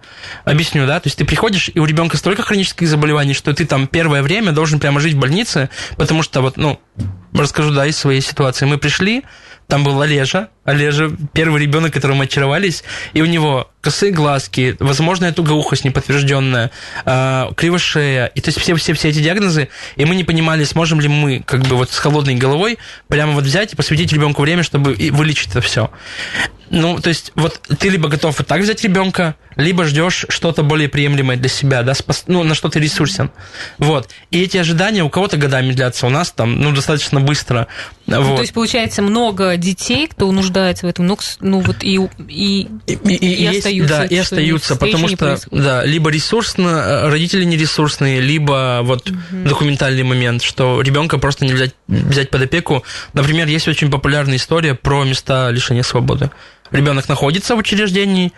Объясню, 0.46 0.88
да, 0.88 1.00
то 1.00 1.08
есть 1.08 1.18
ты 1.18 1.26
приходишь 1.26 1.70
и 1.74 1.80
у 1.80 1.86
ребенка 1.86 2.18
столько 2.18 2.42
хронических 2.42 2.88
заболеваний, 2.88 3.34
что 3.34 3.54
ты 3.54 3.66
там 3.66 3.88
первое 3.88 4.22
время 4.22 4.52
должен 4.52 4.80
прямо 4.80 5.00
жить 5.00 5.14
в 5.14 5.20
больнице, 5.20 5.70
потому 5.98 6.24
что 6.24 6.42
вот, 6.42 6.58
ну, 6.58 6.80
расскажу, 7.34 7.72
да, 7.72 7.86
из 7.86 7.98
своей 7.98 8.22
ситуации. 8.22 8.66
Мы 8.66 8.78
пришли, 8.78 9.24
там 9.68 9.84
был 9.84 10.02
Олежа. 10.02 10.50
Олежа 10.66 11.12
первый 11.34 11.62
ребенок, 11.62 11.94
которым 11.94 12.22
очаровались, 12.22 12.84
и 13.14 13.22
у 13.22 13.26
него 13.26 13.70
косые 13.82 14.14
глазки, 14.14 14.78
возможная 14.80 15.34
тугоухость 15.34 15.84
неподтвержденная, 15.84 16.72
э, 17.06 17.50
кривошея, 17.58 18.28
и 18.28 18.40
то 18.40 18.48
есть 18.48 18.60
все, 18.60 18.76
все, 18.76 18.94
все 18.94 19.10
эти 19.10 19.20
диагнозы, 19.20 19.68
и 19.98 20.06
мы 20.06 20.16
не 20.16 20.24
понимали, 20.24 20.64
сможем 20.64 21.02
ли 21.02 21.10
мы 21.10 21.44
как 21.46 21.64
бы 21.64 21.76
вот 21.76 21.92
с 21.92 22.00
холодной 22.00 22.36
головой 22.36 22.78
прямо 23.10 23.34
вот 23.34 23.44
взять 23.44 23.74
и 23.74 23.76
посвятить 23.76 24.14
ребенку 24.14 24.42
время, 24.42 24.64
чтобы 24.64 24.96
вылечить 25.12 25.50
это 25.50 25.60
все. 25.60 25.92
Ну, 26.70 26.98
то 27.00 27.10
есть, 27.10 27.34
вот 27.36 27.60
ты 27.78 27.90
либо 27.90 28.08
готов 28.08 28.40
вот 28.40 28.48
так 28.48 28.62
взять 28.62 28.84
ребенка, 28.84 29.36
либо 29.58 29.86
ждешь 29.86 30.26
что-то 30.30 30.64
более 30.64 30.90
приемлемое 30.90 31.38
для 31.38 31.50
себя, 31.50 31.84
да, 31.84 31.94
спас, 31.94 32.24
ну, 32.26 32.42
на 32.44 32.56
что 32.56 32.70
ты 32.70 32.80
ресурсен. 32.80 33.30
Вот. 33.78 34.10
И 34.32 34.42
эти 34.42 34.58
ожидания 34.58 35.04
у 35.04 35.10
кого-то 35.10 35.38
годами 35.38 35.72
длятся, 35.72 36.08
у 36.08 36.10
нас 36.10 36.32
там, 36.32 36.60
ну, 36.60 36.72
достаточно 36.72 37.20
быстро. 37.20 37.68
Ну, 38.08 38.22
вот. 38.24 38.38
То 38.38 38.42
есть, 38.42 38.54
получается, 38.54 39.04
много 39.04 39.56
детей, 39.58 40.08
кто 40.08 40.32
нуждается 40.32 40.53
в 40.54 40.86
этом, 40.86 41.08
ну, 41.08 41.18
ну 41.42 41.60
вот 41.60 41.84
и, 41.84 42.00
и, 42.28 42.68
и, 42.88 42.94
и, 42.94 43.44
и 43.44 43.46
остаются. 43.48 43.98
Да, 43.98 44.06
и 44.06 44.18
остаются, 44.18 44.76
потому 44.76 45.08
что, 45.08 45.38
да, 45.52 45.84
либо 45.86 46.10
ресурсно, 46.10 47.10
родители 47.10 47.44
нересурсные, 47.44 48.22
либо 48.22 48.80
вот 48.84 49.10
угу. 49.10 49.18
документальный 49.46 50.04
момент, 50.04 50.44
что 50.44 50.82
ребенка 50.82 51.18
просто 51.18 51.46
не 51.46 51.54
взять, 51.54 51.76
взять 51.88 52.30
под 52.30 52.44
опеку. 52.44 52.84
Например, 53.14 53.48
есть 53.48 53.68
очень 53.68 53.92
популярная 53.92 54.38
история 54.38 54.76
про 54.76 55.04
места 55.04 55.50
лишения 55.50 55.84
свободы 55.84 56.30
ребенок 56.74 57.08
находится 57.08 57.56
в 57.56 57.60
учреждении, 57.60 58.34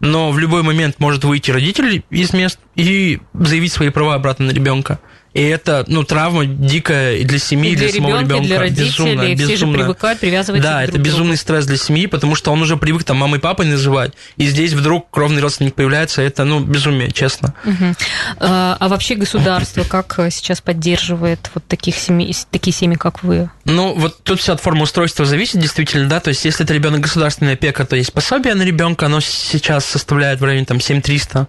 но 0.00 0.30
в 0.30 0.38
любой 0.38 0.62
момент 0.62 0.98
может 0.98 1.24
выйти 1.24 1.50
родитель 1.50 2.02
из 2.10 2.32
мест 2.32 2.58
и 2.74 3.20
заявить 3.34 3.72
свои 3.72 3.90
права 3.90 4.14
обратно 4.14 4.46
на 4.46 4.50
ребенка. 4.50 4.98
И 5.36 5.42
это, 5.42 5.84
ну, 5.86 6.02
травма 6.02 6.46
дикая 6.46 7.16
и 7.16 7.24
для 7.24 7.38
семьи, 7.38 7.72
и 7.72 7.76
для, 7.76 7.88
для 7.88 7.96
самого 7.96 8.20
ребенка. 8.20 8.46
для 8.46 8.58
родителей, 8.58 8.86
безумно, 8.88 9.22
все 9.22 9.34
безумно. 9.34 9.56
же 9.56 9.84
привыкают 9.84 10.20
привязывать 10.20 10.62
Да, 10.62 10.82
это 10.82 10.92
друг 10.92 11.04
безумный 11.04 11.36
стресс 11.36 11.66
для 11.66 11.76
семьи, 11.76 12.06
потому 12.06 12.34
что 12.34 12.52
он 12.52 12.62
уже 12.62 12.78
привык 12.78 13.04
там 13.04 13.18
мамой 13.18 13.38
и 13.38 13.42
папой 13.42 13.66
называть, 13.66 14.12
и 14.38 14.46
здесь 14.46 14.72
вдруг 14.72 15.10
кровный 15.10 15.42
родственник 15.42 15.74
появляется, 15.74 16.22
это, 16.22 16.44
ну, 16.44 16.60
безумие, 16.60 17.10
честно. 17.10 17.52
Мгм. 17.64 17.94
А, 18.38 18.78
а 18.80 18.88
вообще 18.88 19.14
государство 19.14 19.84
как 19.84 20.18
сейчас 20.30 20.62
поддерживает 20.62 21.50
вот 21.54 21.66
таких 21.66 21.96
семей, 21.96 22.34
такие 22.50 22.72
семьи, 22.72 22.96
как 22.96 23.22
вы? 23.22 23.50
Ну, 23.66 23.92
вот 23.92 24.22
тут 24.22 24.40
все 24.40 24.54
от 24.54 24.62
формы 24.62 24.84
устройства 24.84 25.26
зависит, 25.26 25.60
действительно, 25.60 26.08
да, 26.08 26.20
то 26.20 26.28
есть 26.30 26.46
если 26.46 26.64
это 26.64 26.72
ребенок 26.72 27.00
государственная 27.00 27.52
опека, 27.52 27.84
то 27.84 27.94
есть 27.94 28.10
пособие 28.10 28.54
на 28.54 28.62
ребенка, 28.62 29.04
оно 29.04 29.20
сейчас 29.20 29.84
составляет 29.84 30.40
в 30.40 30.44
районе 30.44 30.64
там 30.64 30.80
7300 30.80 31.46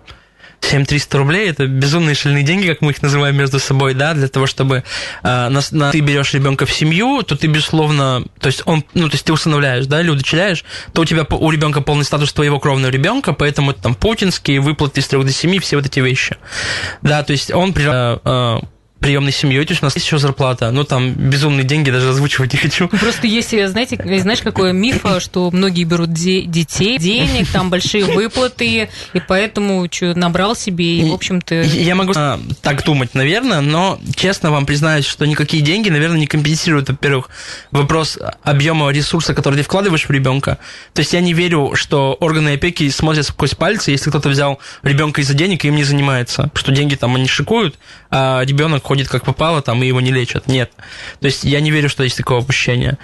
7300 0.62 1.17
рублей 1.17 1.50
это 1.50 1.65
безумные 1.67 2.15
шальные 2.15 2.43
деньги, 2.43 2.67
как 2.67 2.82
мы 2.82 2.91
их 2.91 3.02
называем 3.02 3.36
между 3.38 3.60
собой, 3.60 3.93
да, 3.93 4.13
для 4.13 4.28
того, 4.28 4.48
чтобы 4.48 4.84
э, 5.24 5.50
на, 5.50 5.62
на- 5.72 5.91
ты 5.91 6.00
берешь 6.02 6.34
ребенка 6.34 6.65
в 6.65 6.72
семью, 6.74 7.24
то 7.24 7.36
ты 7.36 7.48
безусловно, 7.48 8.24
то 8.39 8.48
есть 8.48 8.63
он, 8.65 8.84
ну, 8.93 9.08
то 9.10 9.15
есть 9.15 9.26
ты 9.26 9.34
усыновляешь, 9.34 9.86
да, 9.86 10.02
или 10.02 10.10
удочеряешь, 10.10 10.65
то 10.93 11.02
у 11.02 11.06
тебя 11.06 11.26
у 11.30 11.52
ребенка 11.52 11.82
полный 11.82 12.06
статус 12.06 12.34
твоего 12.34 12.60
кровного 12.60 12.91
ребенка, 12.91 13.34
поэтому 13.34 13.72
это 13.72 13.82
там 13.84 13.96
путинские 13.96 14.60
выплаты 14.60 15.02
с 15.02 15.08
3 15.08 15.24
до 15.24 15.32
7, 15.32 15.60
все 15.60 15.78
вот 15.78 15.86
эти 15.86 16.00
вещи. 16.00 16.36
Да, 17.02 17.24
то 17.24 17.32
есть 17.32 17.52
он 17.52 17.74
при 17.74 17.86
э, 17.86 18.20
э, 18.24 18.60
приемной 18.99 19.31
семьей, 19.31 19.65
то 19.65 19.71
есть 19.71 19.81
у 19.83 19.86
нас 19.86 19.95
есть 19.95 20.05
еще 20.05 20.17
зарплата, 20.17 20.71
но 20.71 20.83
там 20.83 21.13
безумные 21.13 21.63
деньги, 21.63 21.91
даже 21.91 22.10
озвучивать 22.10 22.53
не 22.53 22.60
хочу. 22.60 22.88
Просто 22.88 23.27
есть, 23.27 23.49
знаете, 23.49 23.97
знаешь, 24.21 24.41
какое 24.41 24.71
миф, 24.71 25.05
э, 25.05 25.19
что 25.19 25.49
многие 25.51 25.83
берут 25.83 26.13
де- 26.13 26.43
детей, 26.43 26.97
денег, 26.97 27.47
там 27.51 27.69
большие 27.69 28.05
выплаты, 28.05 28.89
и 29.13 29.19
поэтому 29.27 29.88
чё, 29.88 30.13
набрал 30.15 30.55
себе, 30.55 30.99
и, 30.99 31.10
в 31.10 31.13
общем-то... 31.13 31.62
Я 31.62 31.95
могу 31.95 32.13
а, 32.15 32.39
так 32.62 32.83
думать, 32.83 33.13
наверное, 33.13 33.62
но 33.62 33.99
честно 34.15 34.51
вам 34.51 34.65
признаюсь, 34.65 35.05
что 35.05 35.25
никакие 35.25 35.63
деньги, 35.63 35.89
наверное, 35.89 36.19
не 36.19 36.27
компенсируют, 36.27 36.89
во-первых, 36.89 37.29
вопрос 37.71 38.17
объема 38.43 38.89
ресурса, 38.89 39.33
который 39.33 39.55
ты 39.55 39.63
вкладываешь 39.63 40.05
в 40.05 40.12
ребенка. 40.12 40.57
То 40.93 41.01
есть 41.01 41.13
я 41.13 41.21
не 41.21 41.33
верю, 41.33 41.71
что 41.75 42.17
органы 42.19 42.53
опеки 42.53 42.89
смотрят 42.89 43.25
сквозь 43.25 43.55
пальцы, 43.55 43.91
если 43.91 44.10
кто-то 44.10 44.29
взял 44.29 44.60
ребенка 44.83 45.21
из-за 45.21 45.33
денег 45.33 45.65
и 45.65 45.67
им 45.67 45.75
не 45.75 45.83
занимается. 45.83 46.49
Что 46.53 46.71
деньги 46.71 46.95
там 46.95 47.15
они 47.15 47.27
шикуют, 47.27 47.75
а 48.10 48.41
ребенок 48.43 48.87
ходит 48.88 49.10
как 49.10 49.26
попало, 49.26 49.62
там 49.62 49.84
и 49.84 49.88
его 49.88 50.00
не 50.00 50.12
лечат. 50.12 50.47
Нет. 50.47 50.71
То 51.19 51.28
есть 51.28 51.43
я 51.43 51.60
не 51.60 51.71
верю, 51.71 51.89
что 51.89 52.04
есть 52.04 52.15
такое 52.15 52.39
опущение. 52.39 52.97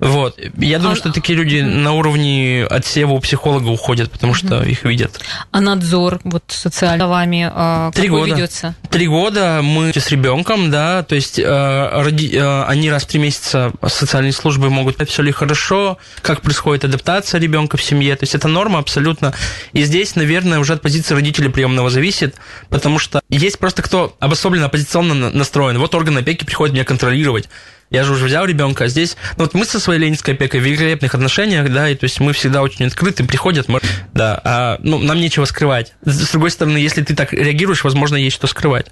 Вот. 0.00 0.38
Я 0.56 0.78
думаю, 0.78 0.94
А- 0.94 0.96
что 0.96 1.12
такие 1.12 1.38
люди 1.38 1.60
на 1.60 1.92
уровне 1.92 2.66
отсева 2.68 3.12
у 3.12 3.20
психолога 3.20 3.68
уходят, 3.68 4.10
потому 4.10 4.34
что 4.34 4.62
их 4.62 4.84
видят. 4.84 5.20
А 5.50 5.60
надзор 5.60 6.20
вот 6.24 6.42
социальными 6.48 7.50
а, 7.52 7.90
Три 7.92 8.08
года. 8.08 8.34
ведется? 8.34 8.74
Три 8.90 9.06
года 9.06 9.60
мы 9.62 9.92
с 9.94 10.10
ребенком, 10.10 10.70
да, 10.70 11.02
то 11.02 11.14
есть 11.14 11.38
э, 11.38 11.42
роди- 11.44 12.34
э, 12.34 12.64
они 12.64 12.90
раз 12.90 13.04
в 13.04 13.06
три 13.06 13.20
месяца 13.20 13.72
социальные 13.86 14.32
службы 14.32 14.70
могут 14.70 14.96
все 15.08 15.22
ли 15.22 15.32
хорошо, 15.32 15.98
как 16.22 16.40
происходит 16.40 16.84
адаптация 16.84 17.38
ребенка 17.40 17.76
в 17.76 17.82
семье, 17.82 18.16
то 18.16 18.24
есть 18.24 18.34
это 18.34 18.48
норма 18.48 18.78
абсолютно. 18.78 19.34
И 19.72 19.82
здесь, 19.84 20.16
наверное, 20.16 20.58
уже 20.60 20.72
от 20.72 20.82
позиции 20.82 21.14
родителей 21.14 21.50
приемного 21.50 21.90
зависит, 21.90 22.34
потому 22.70 22.98
что 22.98 23.20
есть 23.28 23.58
просто 23.58 23.82
кто 23.82 24.16
обособленно 24.18 24.66
оппозиционно 24.66 25.14
на- 25.14 25.30
настроен. 25.30 25.78
Вот 25.78 25.94
орган 25.94 26.16
опеки 26.16 26.44
приходит 26.44 26.72
меня 26.74 26.84
контролировать. 26.84 27.48
Я 27.90 28.04
же 28.04 28.12
уже 28.12 28.26
взял 28.26 28.44
ребенка, 28.44 28.84
а 28.84 28.88
здесь... 28.88 29.16
Ну 29.36 29.44
вот 29.44 29.54
мы 29.54 29.64
со 29.64 29.80
своей 29.80 30.00
ленинской 30.00 30.34
опекой 30.34 30.60
в 30.60 30.62
великолепных 30.64 31.14
отношениях, 31.14 31.68
да, 31.72 31.88
и 31.88 31.96
то 31.96 32.04
есть 32.04 32.20
мы 32.20 32.32
всегда 32.32 32.62
очень 32.62 32.86
открыты, 32.86 33.24
приходят, 33.24 33.68
мы- 33.68 33.80
да, 34.14 34.40
а 34.44 34.76
ну, 34.80 34.98
нам 34.98 35.18
нечего 35.18 35.44
скрывать. 35.44 35.94
С 36.04 36.30
другой 36.30 36.50
стороны, 36.52 36.78
если 36.78 37.02
ты 37.02 37.14
так 37.16 37.32
реагируешь, 37.32 37.82
возможно, 37.84 38.16
есть 38.16 38.36
что 38.36 38.46
скрывать. 38.46 38.86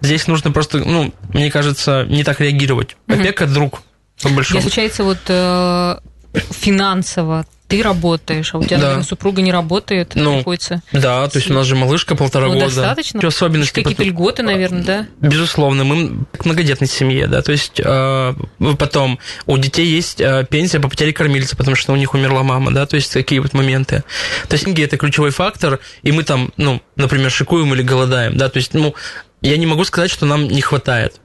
Здесь 0.00 0.26
нужно 0.28 0.52
просто, 0.52 0.78
ну, 0.78 1.12
мне 1.32 1.50
кажется, 1.50 2.06
не 2.08 2.22
так 2.22 2.40
реагировать. 2.40 2.96
Опека 3.08 3.46
друг, 3.46 3.82
по 4.22 4.28
И 4.28 4.32
большому. 4.32 4.60
получается, 4.60 5.02
вот 5.02 5.18
э, 5.26 5.96
финансово 6.34 7.46
ты 7.66 7.82
работаешь, 7.82 8.52
а 8.54 8.58
у 8.58 8.62
тебя, 8.62 8.76
Да. 8.76 8.82
наверное, 8.82 9.04
супруга 9.04 9.40
не 9.40 9.50
работает, 9.50 10.12
Ну, 10.14 10.36
приходится... 10.36 10.82
Да, 10.92 11.26
то 11.28 11.38
есть 11.38 11.50
у 11.50 11.54
нас 11.54 11.66
же 11.66 11.74
малышка 11.74 12.14
полтора 12.14 12.46
Ну, 12.46 12.52
года. 12.54 12.66
достаточно. 12.66 13.18
Еще 13.18 13.28
особенности. 13.28 13.80
Какие-то 13.80 14.04
льготы, 14.04 14.42
наверное, 14.42 14.84
да? 14.84 15.06
Безусловно, 15.20 15.82
мы 15.82 16.26
к 16.36 16.44
многодетной 16.44 16.86
семье, 16.88 17.26
да, 17.26 17.40
то 17.40 17.52
есть 17.52 17.80
э, 17.82 18.34
потом 18.78 19.18
у 19.46 19.56
детей 19.56 19.86
есть 19.86 20.20
э, 20.20 20.46
пенсия 20.48 20.78
по 20.78 20.88
потере 20.90 21.14
кормильца, 21.14 21.56
потому 21.56 21.74
что 21.74 21.92
у 21.92 21.96
них 21.96 22.12
умерла 22.12 22.42
мама, 22.42 22.70
да, 22.70 22.84
то 22.84 22.96
есть 22.96 23.10
такие 23.12 23.40
вот 23.40 23.54
моменты. 23.54 24.04
То 24.48 24.54
есть 24.54 24.66
деньги 24.66 24.82
это 24.84 24.98
ключевой 24.98 25.30
фактор, 25.30 25.80
и 26.02 26.12
мы 26.12 26.22
там, 26.22 26.52
ну, 26.58 26.82
например, 26.96 27.30
шикуем 27.30 27.72
или 27.74 27.82
голодаем, 27.82 28.36
да, 28.36 28.50
то 28.50 28.58
есть, 28.58 28.74
ну, 28.74 28.94
я 29.40 29.56
не 29.56 29.66
могу 29.66 29.84
сказать, 29.84 30.10
что 30.10 30.26
нам 30.26 30.46
не 30.48 30.60
хватает. 30.60 31.18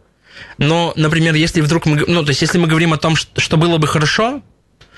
Но, 0.58 0.94
например, 0.96 1.36
если 1.36 1.60
вдруг 1.60 1.86
мы, 1.86 1.98
ну, 2.08 2.24
то 2.24 2.30
есть, 2.30 2.42
если 2.42 2.58
мы 2.58 2.68
говорим 2.68 2.94
о 2.94 2.98
том, 2.98 3.16
что 3.18 3.58
было 3.58 3.78
бы 3.78 3.88
хорошо, 3.88 4.42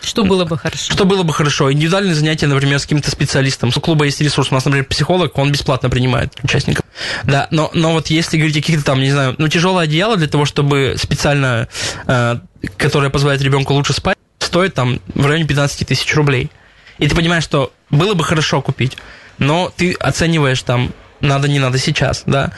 Что 0.02 0.24
было 0.24 0.46
бы 0.46 0.58
хорошо? 0.58 0.94
что 0.94 1.06
было 1.06 1.24
бы 1.24 1.34
хорошо? 1.34 1.72
Индивидуальные 1.72 2.16
занятия, 2.16 2.48
например, 2.48 2.80
с 2.80 2.84
каким-то 2.84 3.12
специалистом. 3.12 3.72
У 3.76 3.80
клуба 3.80 4.06
есть 4.06 4.20
ресурс. 4.22 4.52
У 4.52 4.56
нас, 4.56 4.66
например, 4.66 4.86
психолог, 4.86 5.38
он 5.38 5.52
бесплатно 5.52 5.90
принимает 5.90 6.34
участников. 6.44 6.86
Да, 7.24 7.48
но, 7.52 7.70
но 7.74 7.94
вот 7.94 8.08
если 8.08 8.38
говорить 8.38 8.58
о 8.58 8.62
каких-то 8.62 8.84
там, 8.84 9.00
не 9.00 9.12
знаю, 9.12 9.36
ну, 9.38 9.48
тяжелое 9.48 9.84
одеяло 9.84 10.18
для 10.18 10.28
того, 10.28 10.46
чтобы 10.46 10.96
специально, 10.98 11.68
э, 12.08 12.36
которое 12.78 13.10
позволяет 13.10 13.42
ребенку 13.42 13.74
лучше 13.74 13.94
спать, 13.94 14.18
стоит 14.40 14.74
там 14.74 15.00
в 15.14 15.26
районе 15.26 15.46
15 15.46 15.88
тысяч 15.88 16.14
рублей. 16.16 16.50
И 16.98 17.08
ты 17.08 17.16
понимаешь, 17.16 17.44
что 17.44 17.72
было 17.90 18.14
бы 18.14 18.24
хорошо 18.24 18.62
купить, 18.62 18.98
но 19.38 19.72
ты 19.76 19.94
оцениваешь 19.94 20.62
там, 20.62 20.92
надо, 21.20 21.48
не 21.48 21.60
надо 21.60 21.78
сейчас, 21.78 22.24
да. 22.26 22.54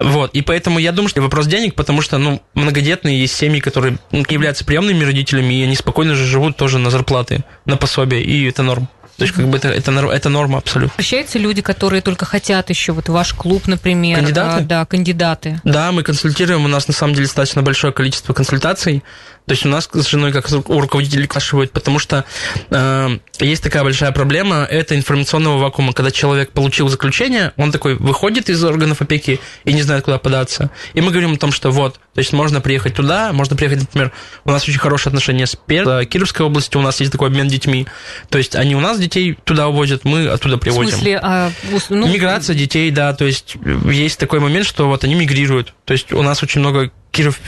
Вот, 0.00 0.30
и 0.32 0.40
поэтому 0.40 0.78
я 0.78 0.92
думаю, 0.92 1.10
что 1.10 1.20
вопрос 1.20 1.46
денег, 1.46 1.74
потому 1.74 2.00
что, 2.00 2.16
ну, 2.16 2.40
многодетные 2.54 3.20
есть 3.20 3.36
семьи, 3.36 3.60
которые 3.60 3.98
ну, 4.12 4.24
являются 4.30 4.64
приемными 4.64 5.04
родителями, 5.04 5.52
и 5.52 5.62
они 5.62 5.76
спокойно 5.76 6.14
же 6.14 6.24
живут 6.24 6.56
тоже 6.56 6.78
на 6.78 6.88
зарплаты, 6.88 7.44
на 7.66 7.76
пособие, 7.76 8.22
и 8.22 8.48
это 8.48 8.62
норм. 8.62 8.88
То 9.20 9.24
есть, 9.24 9.36
как 9.36 9.48
бы 9.48 9.58
это, 9.58 9.68
это, 9.68 9.90
это 9.90 10.28
норма 10.30 10.56
абсолютно. 10.56 10.94
Обращаются 10.94 11.38
люди, 11.38 11.60
которые 11.60 12.00
только 12.00 12.24
хотят 12.24 12.70
еще, 12.70 12.92
вот 12.92 13.10
ваш 13.10 13.34
клуб, 13.34 13.66
например. 13.66 14.16
Кандидаты? 14.16 14.62
а, 14.62 14.64
да, 14.64 14.86
кандидаты. 14.86 15.60
Да, 15.62 15.92
мы 15.92 16.02
консультируем, 16.02 16.64
у 16.64 16.68
нас 16.68 16.88
на 16.88 16.94
самом 16.94 17.12
деле 17.12 17.26
достаточно 17.26 17.60
большое 17.60 17.92
количество 17.92 18.32
консультаций. 18.32 19.04
То 19.44 19.52
есть 19.52 19.66
у 19.66 19.68
нас 19.68 19.90
с 19.92 20.06
женой 20.06 20.32
как 20.32 20.48
у 20.50 20.80
руководителей 20.80 21.26
спрашивают, 21.26 21.72
потому 21.72 21.98
что 21.98 22.24
э, 22.70 23.18
есть 23.40 23.62
такая 23.62 23.82
большая 23.82 24.12
проблема, 24.12 24.64
это 24.70 24.96
информационного 24.96 25.58
вакуума, 25.58 25.92
когда 25.92 26.10
человек 26.10 26.52
получил 26.52 26.88
заключение, 26.88 27.52
он 27.56 27.72
такой 27.72 27.96
выходит 27.96 28.48
из 28.48 28.62
органов 28.64 29.02
опеки 29.02 29.40
и 29.64 29.72
не 29.72 29.82
знает, 29.82 30.04
куда 30.04 30.18
податься. 30.18 30.70
И 30.94 31.00
мы 31.00 31.10
говорим 31.10 31.32
о 31.32 31.36
том, 31.36 31.52
что 31.52 31.70
вот, 31.70 31.98
то 32.14 32.18
есть 32.18 32.32
можно 32.32 32.60
приехать 32.60 32.94
туда, 32.94 33.32
можно 33.32 33.54
приехать, 33.56 33.80
например, 33.80 34.12
у 34.44 34.50
нас 34.50 34.66
очень 34.68 34.78
хорошие 34.78 35.10
отношения 35.10 35.46
с 35.46 35.56
Пер- 35.56 36.02
э, 36.02 36.04
Кировской 36.06 36.44
областью, 36.44 36.80
у 36.80 36.84
нас 36.84 36.98
есть 37.00 37.12
такой 37.12 37.28
обмен 37.28 37.46
детьми. 37.48 37.86
То 38.30 38.38
есть 38.38 38.56
они 38.56 38.74
у 38.74 38.80
нас 38.80 38.98
детей 38.98 39.38
туда 39.44 39.68
увозят, 39.68 40.04
мы 40.04 40.26
оттуда 40.26 40.56
В 40.56 40.60
привозим. 40.60 40.90
смысле, 40.90 41.20
а, 41.22 41.50
ну, 41.88 42.08
Миграция 42.08 42.56
детей, 42.56 42.90
да, 42.90 43.12
то 43.14 43.24
есть 43.24 43.56
есть 43.90 44.18
такой 44.18 44.40
момент, 44.40 44.66
что 44.66 44.88
вот 44.88 45.04
они 45.04 45.14
мигрируют. 45.14 45.72
То 45.84 45.92
есть 45.92 46.12
у 46.12 46.22
нас 46.22 46.42
очень 46.42 46.60
много 46.60 46.90
Киров, 47.12 47.38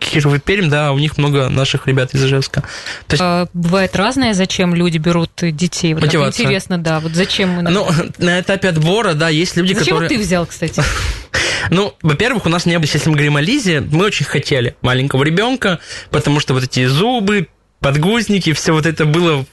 Киров 0.00 0.34
и 0.34 0.38
Пермь, 0.38 0.68
да, 0.68 0.92
у 0.92 0.98
них 0.98 1.16
много 1.16 1.48
наших 1.48 1.86
ребят 1.86 2.12
из 2.14 2.24
Ижевска. 2.24 2.62
То 3.06 3.14
есть, 3.14 3.22
а, 3.22 3.46
бывает 3.54 3.94
разное, 3.96 4.34
зачем 4.34 4.74
люди 4.74 4.98
берут 4.98 5.30
детей. 5.40 5.94
Вот 5.94 6.02
Мотивация. 6.02 6.44
интересно, 6.44 6.78
да, 6.78 7.00
вот 7.00 7.12
зачем 7.12 7.50
мы... 7.50 7.62
ну, 7.62 7.88
на 8.18 8.40
этапе 8.40 8.68
отбора, 8.68 9.14
да, 9.14 9.28
есть 9.28 9.56
люди, 9.56 9.74
Зачем 9.74 9.96
которые... 9.96 10.08
вот 10.08 10.16
ты 10.16 10.20
взял, 10.20 10.44
кстати? 10.46 10.82
Ну, 11.70 11.94
во-первых, 12.02 12.46
у 12.46 12.48
нас 12.48 12.66
не 12.66 12.78
было, 12.78 12.88
если 12.92 13.08
мы 13.08 13.14
говорим 13.14 13.36
о 13.36 13.40
Лизе, 13.40 13.80
мы 13.80 14.06
очень 14.06 14.26
хотели 14.26 14.76
маленького 14.82 15.22
ребенка, 15.24 15.80
потому 16.10 16.40
что 16.40 16.54
вот 16.54 16.64
эти 16.64 16.86
зубы, 16.86 17.48
подгузники, 17.80 18.52
все 18.52 18.72
вот 18.72 18.86
это 18.86 19.04
было 19.04 19.44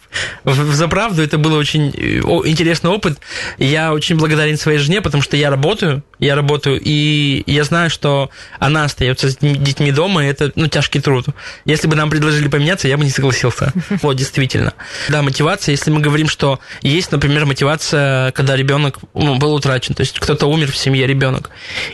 в 0.43 0.73
заправду, 0.73 1.21
это 1.21 1.37
был 1.37 1.53
очень 1.53 1.91
э, 1.95 2.19
интересный 2.47 2.91
опыт. 2.91 3.19
Я 3.57 3.91
очень 3.91 4.17
благодарен 4.17 4.57
своей 4.57 4.77
жене, 4.77 5.01
потому 5.01 5.23
что 5.23 5.35
я 5.35 5.49
работаю, 5.49 6.03
я 6.19 6.35
работаю, 6.35 6.79
и 6.83 7.43
я 7.47 7.63
знаю, 7.63 7.89
что 7.89 8.29
она 8.59 8.83
остается 8.83 9.29
с 9.29 9.37
детьми- 9.37 9.91
дома, 9.91 10.25
и 10.25 10.27
это, 10.27 10.51
ну, 10.55 10.67
тяжкий 10.67 10.99
труд. 10.99 11.25
Если 11.65 11.87
бы 11.87 11.95
нам 11.95 12.09
предложили 12.09 12.47
поменяться, 12.47 12.87
я 12.87 12.97
бы 12.97 13.03
не 13.03 13.11
согласился. 13.11 13.73
Вот, 14.01 14.15
действительно. 14.15 14.73
Да, 15.09 15.21
мотивация, 15.21 15.71
если 15.73 15.91
мы 15.91 15.99
говорим, 15.99 16.29
что 16.29 16.59
есть, 16.81 17.11
например, 17.11 17.45
мотивация, 17.45 18.31
когда 18.31 18.55
ребенок 18.55 18.99
был 19.13 19.53
утрачен, 19.53 19.93
то 19.95 20.01
есть 20.01 20.19
кто-то 20.19 20.45
умер 20.47 20.71
в 20.71 20.77
семье, 20.77 21.07
ребенок. 21.07 21.49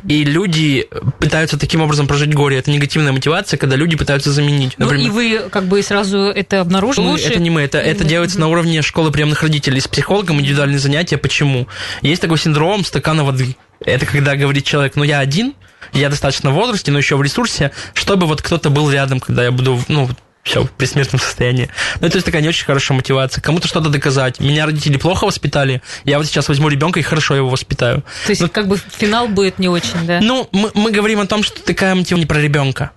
И 0.08 0.24
люди 0.24 0.88
пытаются 1.20 1.58
таким 1.58 1.82
образом 1.82 2.08
прожить 2.08 2.34
горе. 2.34 2.58
Это 2.58 2.72
негативная 2.72 3.12
мотивация, 3.12 3.58
когда 3.58 3.76
люди 3.76 3.96
пытаются 3.96 4.32
заменить. 4.32 4.74
Ну, 4.78 4.86
Например, 4.86 5.08
и 5.08 5.10
вы 5.10 5.50
как 5.50 5.66
бы 5.66 5.82
сразу 5.82 6.18
это 6.18 6.62
обнаружили? 6.62 7.06
лучше? 7.06 7.28
это 7.28 7.40
не 7.40 7.50
мы, 7.50 7.62
это, 7.62 7.78
это 7.78 8.04
делается 8.04 8.40
на 8.40 8.48
уровне 8.48 8.82
школы 8.82 9.12
приемных 9.12 9.42
родителей 9.44 9.80
с 9.80 9.88
психологом, 9.88 10.40
индивидуальные 10.40 10.80
занятия. 10.80 11.18
Почему? 11.18 11.68
Есть 12.02 12.22
такой 12.22 12.38
синдром 12.38 12.84
стакана 12.86 13.24
воды. 13.24 13.56
Это 13.80 14.06
когда 14.06 14.36
говорит 14.36 14.66
человек, 14.66 14.96
ну 14.96 15.04
я 15.04 15.20
один, 15.20 15.54
я 15.94 16.10
достаточно 16.10 16.52
в 16.52 16.54
возрасте, 16.54 16.92
но 16.92 16.98
еще 16.98 17.16
в 17.16 17.22
ресурсе, 17.22 17.72
чтобы 17.94 18.28
вот 18.28 18.42
кто-то 18.42 18.70
был 18.70 18.90
рядом, 18.90 19.20
когда 19.20 19.44
я 19.44 19.52
буду, 19.52 19.82
ну, 19.88 20.10
все, 20.46 20.64
в 20.64 20.72
предсмертном 20.72 21.20
состоянии. 21.20 21.70
Ну, 22.00 22.08
это 22.08 22.22
такая 22.22 22.42
не 22.42 22.48
очень 22.48 22.66
хорошая 22.66 22.96
мотивация. 22.96 23.42
Кому-то 23.42 23.68
что-то 23.68 23.90
доказать. 23.90 24.40
Меня 24.40 24.68
родители 24.68 24.98
плохо 24.98 25.26
воспитали, 25.26 25.82
я 26.04 26.20
вот 26.20 26.28
сейчас 26.28 26.48
возьму 26.48 26.70
ребенка 26.70 27.00
и 27.00 27.04
хорошо 27.04 27.36
его 27.36 27.50
воспитаю. 27.50 28.04
То 28.26 28.30
есть, 28.30 28.42
ну, 28.42 28.50
как 28.50 28.68
бы 28.68 28.78
финал 28.78 29.28
будет 29.28 29.58
не 29.58 29.68
очень, 29.68 30.06
да? 30.06 30.20
Ну, 30.22 30.48
мы, 30.52 30.70
мы 30.76 30.92
говорим 30.92 31.20
о 31.20 31.26
том, 31.26 31.44
что 31.44 31.62
такая 31.62 31.96
мотивация 31.96 32.20
не 32.20 32.26
про 32.28 32.40
ребенка. 32.40 32.92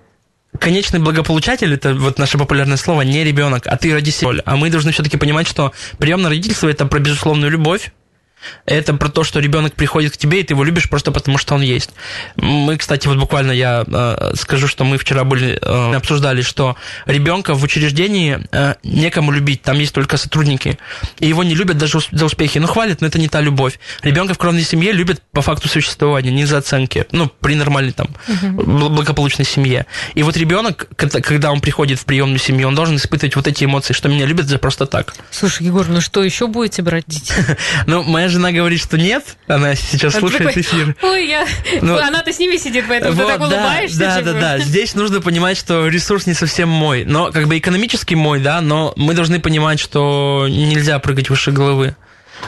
Конечный 0.58 1.00
благополучатель 1.00 1.72
это 1.72 1.94
вот 1.94 2.18
наше 2.18 2.36
популярное 2.36 2.76
слово 2.76 3.02
не 3.02 3.24
ребенок, 3.24 3.66
а 3.66 3.76
ты 3.76 3.94
родитель. 3.94 4.42
А 4.44 4.56
мы 4.56 4.70
должны 4.70 4.92
все-таки 4.92 5.16
понимать, 5.16 5.46
что 5.46 5.72
приемное 5.98 6.30
родительство 6.30 6.68
это 6.68 6.84
про 6.84 6.98
безусловную 6.98 7.50
любовь, 7.50 7.92
это 8.66 8.94
про 8.94 9.08
то, 9.08 9.24
что 9.24 9.40
ребенок 9.40 9.74
приходит 9.74 10.14
к 10.14 10.16
тебе, 10.16 10.40
и 10.40 10.42
ты 10.42 10.54
его 10.54 10.64
любишь 10.64 10.88
просто 10.88 11.12
потому, 11.12 11.38
что 11.38 11.54
он 11.54 11.62
есть. 11.62 11.90
Мы, 12.36 12.76
кстати, 12.76 13.06
вот 13.06 13.18
буквально 13.18 13.52
я 13.52 13.84
э, 13.86 14.32
скажу, 14.36 14.68
что 14.68 14.84
мы 14.84 14.98
вчера 14.98 15.24
были 15.24 15.58
э, 15.60 15.94
обсуждали, 15.94 16.42
что 16.42 16.76
ребенка 17.06 17.54
в 17.54 17.62
учреждении 17.62 18.40
э, 18.52 18.74
некому 18.82 19.32
любить, 19.32 19.62
там 19.62 19.78
есть 19.78 19.94
только 19.94 20.16
сотрудники, 20.16 20.78
и 21.18 21.26
его 21.26 21.44
не 21.44 21.54
любят 21.54 21.78
даже 21.78 21.98
за 22.10 22.24
успехи. 22.24 22.58
Ну, 22.58 22.66
хвалят, 22.66 23.00
но 23.00 23.06
это 23.06 23.18
не 23.18 23.28
та 23.28 23.40
любовь. 23.40 23.78
Ребенка 24.02 24.34
в 24.34 24.38
кровной 24.38 24.62
семье 24.62 24.92
любят 24.92 25.22
по 25.32 25.42
факту 25.42 25.68
существования, 25.68 26.30
не 26.30 26.44
за 26.44 26.58
оценки, 26.58 27.06
ну, 27.12 27.28
при 27.40 27.54
нормальной 27.54 27.92
там 27.92 28.08
угу. 28.28 28.90
благополучной 28.90 29.44
семье. 29.44 29.86
И 30.14 30.22
вот 30.22 30.36
ребенок, 30.36 30.88
когда 30.96 31.50
он 31.50 31.60
приходит 31.60 31.98
в 31.98 32.04
приемную 32.04 32.38
семью, 32.38 32.68
он 32.68 32.74
должен 32.74 32.96
испытывать 32.96 33.36
вот 33.36 33.46
эти 33.46 33.64
эмоции, 33.64 33.94
что 33.94 34.08
меня 34.08 34.26
любят 34.26 34.46
за 34.46 34.58
просто 34.58 34.86
так. 34.86 35.14
Слушай, 35.30 35.66
Егор, 35.66 35.86
ну 35.88 36.00
что 36.00 36.22
еще 36.22 36.46
будете 36.46 36.82
брать 36.82 37.04
детей? 37.06 37.34
Ну, 37.86 38.02
моя 38.02 38.27
жена 38.28 38.52
говорит, 38.52 38.80
что 38.80 38.96
нет, 38.98 39.36
она 39.46 39.74
сейчас 39.74 40.16
а 40.16 40.20
слушает 40.20 40.44
такой, 40.44 40.62
эфир. 40.62 40.96
Ой, 41.02 41.28
я... 41.28 41.46
Ну, 41.80 41.96
она-то 41.96 42.32
с 42.32 42.38
ними 42.38 42.56
сидит, 42.56 42.84
поэтому 42.88 43.14
вот, 43.14 43.26
ты 43.26 43.32
так 43.32 43.40
улыбаешься. 43.40 43.98
Да, 43.98 44.20
да, 44.20 44.32
да, 44.32 44.40
да. 44.40 44.58
Здесь 44.58 44.94
нужно 44.94 45.20
понимать, 45.20 45.56
что 45.56 45.88
ресурс 45.88 46.26
не 46.26 46.34
совсем 46.34 46.68
мой, 46.68 47.04
но 47.04 47.32
как 47.32 47.48
бы 47.48 47.58
экономически 47.58 48.14
мой, 48.14 48.40
да, 48.40 48.60
но 48.60 48.92
мы 48.96 49.14
должны 49.14 49.40
понимать, 49.40 49.80
что 49.80 50.46
нельзя 50.48 50.98
прыгать 50.98 51.30
выше 51.30 51.52
головы. 51.52 51.96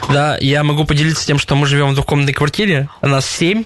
Да, 0.09 0.37
я 0.39 0.63
могу 0.63 0.85
поделиться 0.85 1.25
тем, 1.25 1.37
что 1.37 1.55
мы 1.55 1.67
живем 1.67 1.89
в 1.91 1.93
двухкомнатной 1.95 2.33
квартире, 2.33 2.89
у 3.01 3.07
нас 3.07 3.29
семь, 3.29 3.65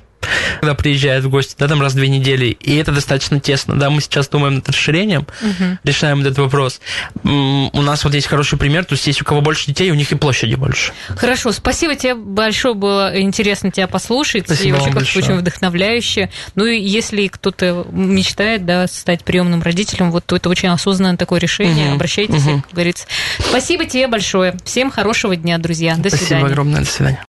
когда 0.59 0.73
приезжают 0.75 1.25
в 1.25 1.29
гости, 1.29 1.55
да, 1.57 1.67
там 1.67 1.81
раз 1.81 1.93
в 1.93 1.95
две 1.95 2.07
недели, 2.07 2.47
и 2.47 2.75
это 2.75 2.91
достаточно 2.91 3.39
тесно, 3.39 3.75
да, 3.75 3.89
мы 3.89 4.01
сейчас 4.01 4.27
думаем 4.27 4.55
над 4.55 4.69
расширением, 4.69 5.27
угу. 5.41 5.77
решаем 5.83 6.21
этот 6.21 6.37
вопрос. 6.37 6.81
У 7.23 7.81
нас 7.81 8.03
вот 8.03 8.13
есть 8.13 8.27
хороший 8.27 8.57
пример, 8.57 8.85
то 8.85 8.93
есть 8.93 9.05
есть 9.07 9.21
у 9.21 9.25
кого 9.25 9.41
больше 9.41 9.67
детей, 9.67 9.91
у 9.91 9.95
них 9.95 10.11
и 10.11 10.15
площади 10.15 10.55
больше. 10.55 10.93
Хорошо, 11.09 11.51
спасибо 11.51 11.95
тебе 11.95 12.15
большое, 12.15 12.73
было 12.73 13.19
интересно 13.19 13.71
тебя 13.71 13.87
послушать, 13.87 14.45
спасибо 14.45 14.67
и 14.67 14.71
вообще 14.79 14.91
как 14.91 15.01
очень 15.01 15.35
вдохновляюще. 15.35 16.29
Ну 16.55 16.65
и 16.65 16.79
если 16.79 17.27
кто-то 17.27 17.87
мечтает, 17.91 18.65
да, 18.65 18.87
стать 18.87 19.23
приемным 19.23 19.61
родителем, 19.61 20.11
вот 20.11 20.25
то 20.25 20.35
это 20.35 20.49
очень 20.49 20.69
осознанное 20.69 21.17
такое 21.17 21.39
решение, 21.39 21.87
угу. 21.87 21.95
обращайтесь, 21.95 22.45
угу. 22.45 22.61
как 22.61 22.71
говорится. 22.71 23.05
Спасибо 23.39 23.85
тебе 23.85 24.07
большое, 24.07 24.55
всем 24.65 24.91
хорошего 24.91 25.35
дня, 25.35 25.57
друзья, 25.57 25.95
до 25.95 26.09
спасибо 26.09 26.17
свидания. 26.17 26.41
Спасибо 26.41 26.47
огромное, 26.47 26.79
до 26.81 26.87
свидания. 26.87 27.19